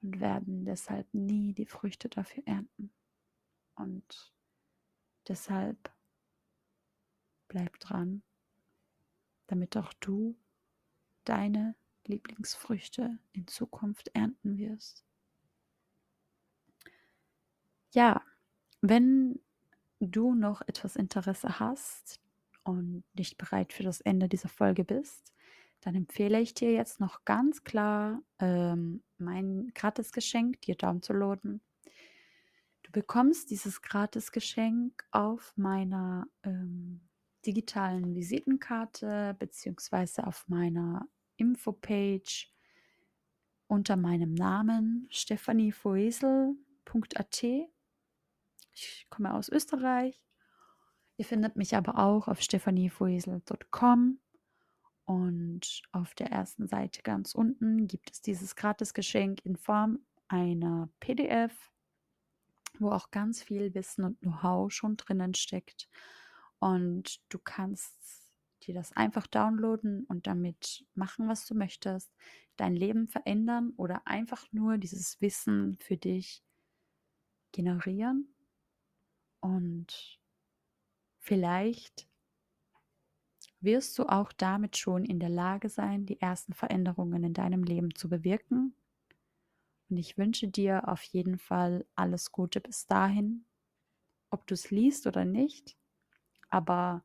und 0.00 0.18
werden 0.18 0.64
deshalb 0.64 1.12
nie 1.12 1.52
die 1.52 1.66
Früchte 1.66 2.08
dafür 2.08 2.42
ernten. 2.46 2.90
Und 3.74 4.34
Deshalb 5.28 5.92
bleib 7.48 7.78
dran, 7.80 8.22
damit 9.46 9.76
auch 9.76 9.92
du 9.94 10.36
deine 11.24 11.74
Lieblingsfrüchte 12.04 13.18
in 13.32 13.46
Zukunft 13.46 14.08
ernten 14.14 14.58
wirst. 14.58 15.04
Ja, 17.92 18.22
wenn 18.80 19.40
du 20.00 20.34
noch 20.34 20.62
etwas 20.66 20.96
Interesse 20.96 21.58
hast 21.58 22.20
und 22.64 23.04
nicht 23.14 23.38
bereit 23.38 23.72
für 23.72 23.82
das 23.82 24.00
Ende 24.00 24.28
dieser 24.28 24.48
Folge 24.48 24.84
bist, 24.84 25.32
dann 25.80 25.94
empfehle 25.94 26.40
ich 26.40 26.54
dir 26.54 26.72
jetzt 26.72 27.00
noch 27.00 27.24
ganz 27.24 27.64
klar 27.64 28.22
ähm, 28.38 29.02
mein 29.18 29.72
gratis 29.74 30.12
Geschenk 30.12 30.60
dir 30.62 30.74
downzuladen 30.74 31.60
bekommst 32.96 33.50
dieses 33.50 33.82
Gratisgeschenk 33.82 35.04
auf 35.10 35.52
meiner 35.54 36.26
ähm, 36.42 37.06
digitalen 37.44 38.14
Visitenkarte 38.14 39.36
beziehungsweise 39.38 40.26
auf 40.26 40.48
meiner 40.48 41.06
Infopage 41.36 42.46
unter 43.66 43.96
meinem 43.96 44.32
Namen 44.32 45.06
stephaniefoesel.at. 45.10 47.42
Ich 48.72 49.06
komme 49.10 49.34
aus 49.34 49.50
Österreich. 49.50 50.24
Ihr 51.18 51.26
findet 51.26 51.56
mich 51.56 51.76
aber 51.76 51.98
auch 51.98 52.28
auf 52.28 52.40
stephaniefoesel.com 52.40 54.20
und 55.04 55.82
auf 55.92 56.14
der 56.14 56.28
ersten 56.28 56.66
Seite 56.66 57.02
ganz 57.02 57.34
unten 57.34 57.88
gibt 57.88 58.10
es 58.10 58.22
dieses 58.22 58.56
Gratisgeschenk 58.56 59.44
in 59.44 59.58
Form 59.58 59.98
einer 60.28 60.88
PDF, 60.98 61.52
wo 62.80 62.90
auch 62.90 63.10
ganz 63.10 63.42
viel 63.42 63.74
Wissen 63.74 64.04
und 64.04 64.20
Know-how 64.20 64.72
schon 64.72 64.96
drinnen 64.96 65.34
steckt. 65.34 65.88
Und 66.58 67.20
du 67.28 67.38
kannst 67.38 67.94
dir 68.62 68.74
das 68.74 68.92
einfach 68.92 69.26
downloaden 69.26 70.04
und 70.04 70.26
damit 70.26 70.84
machen, 70.94 71.28
was 71.28 71.46
du 71.46 71.54
möchtest, 71.54 72.10
dein 72.56 72.74
Leben 72.74 73.08
verändern 73.08 73.72
oder 73.76 74.06
einfach 74.06 74.46
nur 74.52 74.78
dieses 74.78 75.20
Wissen 75.20 75.76
für 75.78 75.96
dich 75.96 76.42
generieren. 77.52 78.34
Und 79.40 80.18
vielleicht 81.18 82.08
wirst 83.60 83.98
du 83.98 84.04
auch 84.06 84.32
damit 84.32 84.76
schon 84.76 85.04
in 85.04 85.20
der 85.20 85.28
Lage 85.28 85.68
sein, 85.68 86.06
die 86.06 86.20
ersten 86.20 86.52
Veränderungen 86.52 87.24
in 87.24 87.34
deinem 87.34 87.62
Leben 87.62 87.94
zu 87.94 88.08
bewirken. 88.08 88.74
Und 89.88 89.98
ich 89.98 90.18
wünsche 90.18 90.48
dir 90.48 90.88
auf 90.88 91.02
jeden 91.02 91.38
Fall 91.38 91.86
alles 91.94 92.32
Gute 92.32 92.60
bis 92.60 92.86
dahin, 92.86 93.46
ob 94.30 94.46
du 94.46 94.54
es 94.54 94.70
liest 94.70 95.06
oder 95.06 95.24
nicht. 95.24 95.76
Aber 96.48 97.04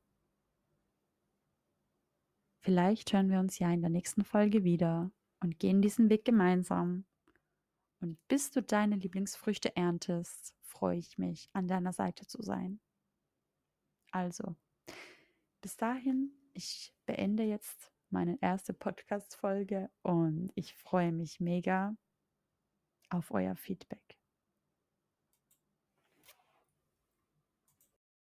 vielleicht 2.59 3.13
hören 3.13 3.29
wir 3.29 3.39
uns 3.39 3.59
ja 3.59 3.71
in 3.71 3.81
der 3.81 3.89
nächsten 3.89 4.23
Folge 4.23 4.63
wieder 4.63 5.11
und 5.39 5.59
gehen 5.59 5.81
diesen 5.81 6.09
Weg 6.09 6.25
gemeinsam. 6.25 7.05
Und 7.99 8.17
bis 8.27 8.49
du 8.49 8.63
deine 8.63 8.95
Lieblingsfrüchte 8.95 9.75
erntest, 9.75 10.55
freue 10.61 10.97
ich 10.97 11.19
mich, 11.19 11.49
an 11.53 11.67
deiner 11.67 11.93
Seite 11.93 12.25
zu 12.25 12.41
sein. 12.41 12.79
Also, 14.11 14.55
bis 15.61 15.77
dahin, 15.77 16.31
ich 16.53 16.93
beende 17.05 17.43
jetzt 17.43 17.91
meine 18.09 18.37
erste 18.41 18.73
Podcast-Folge 18.73 19.89
und 20.01 20.51
ich 20.55 20.73
freue 20.75 21.11
mich 21.11 21.39
mega 21.39 21.95
auf 23.11 23.31
euer 23.31 23.55
Feedback. 23.55 24.20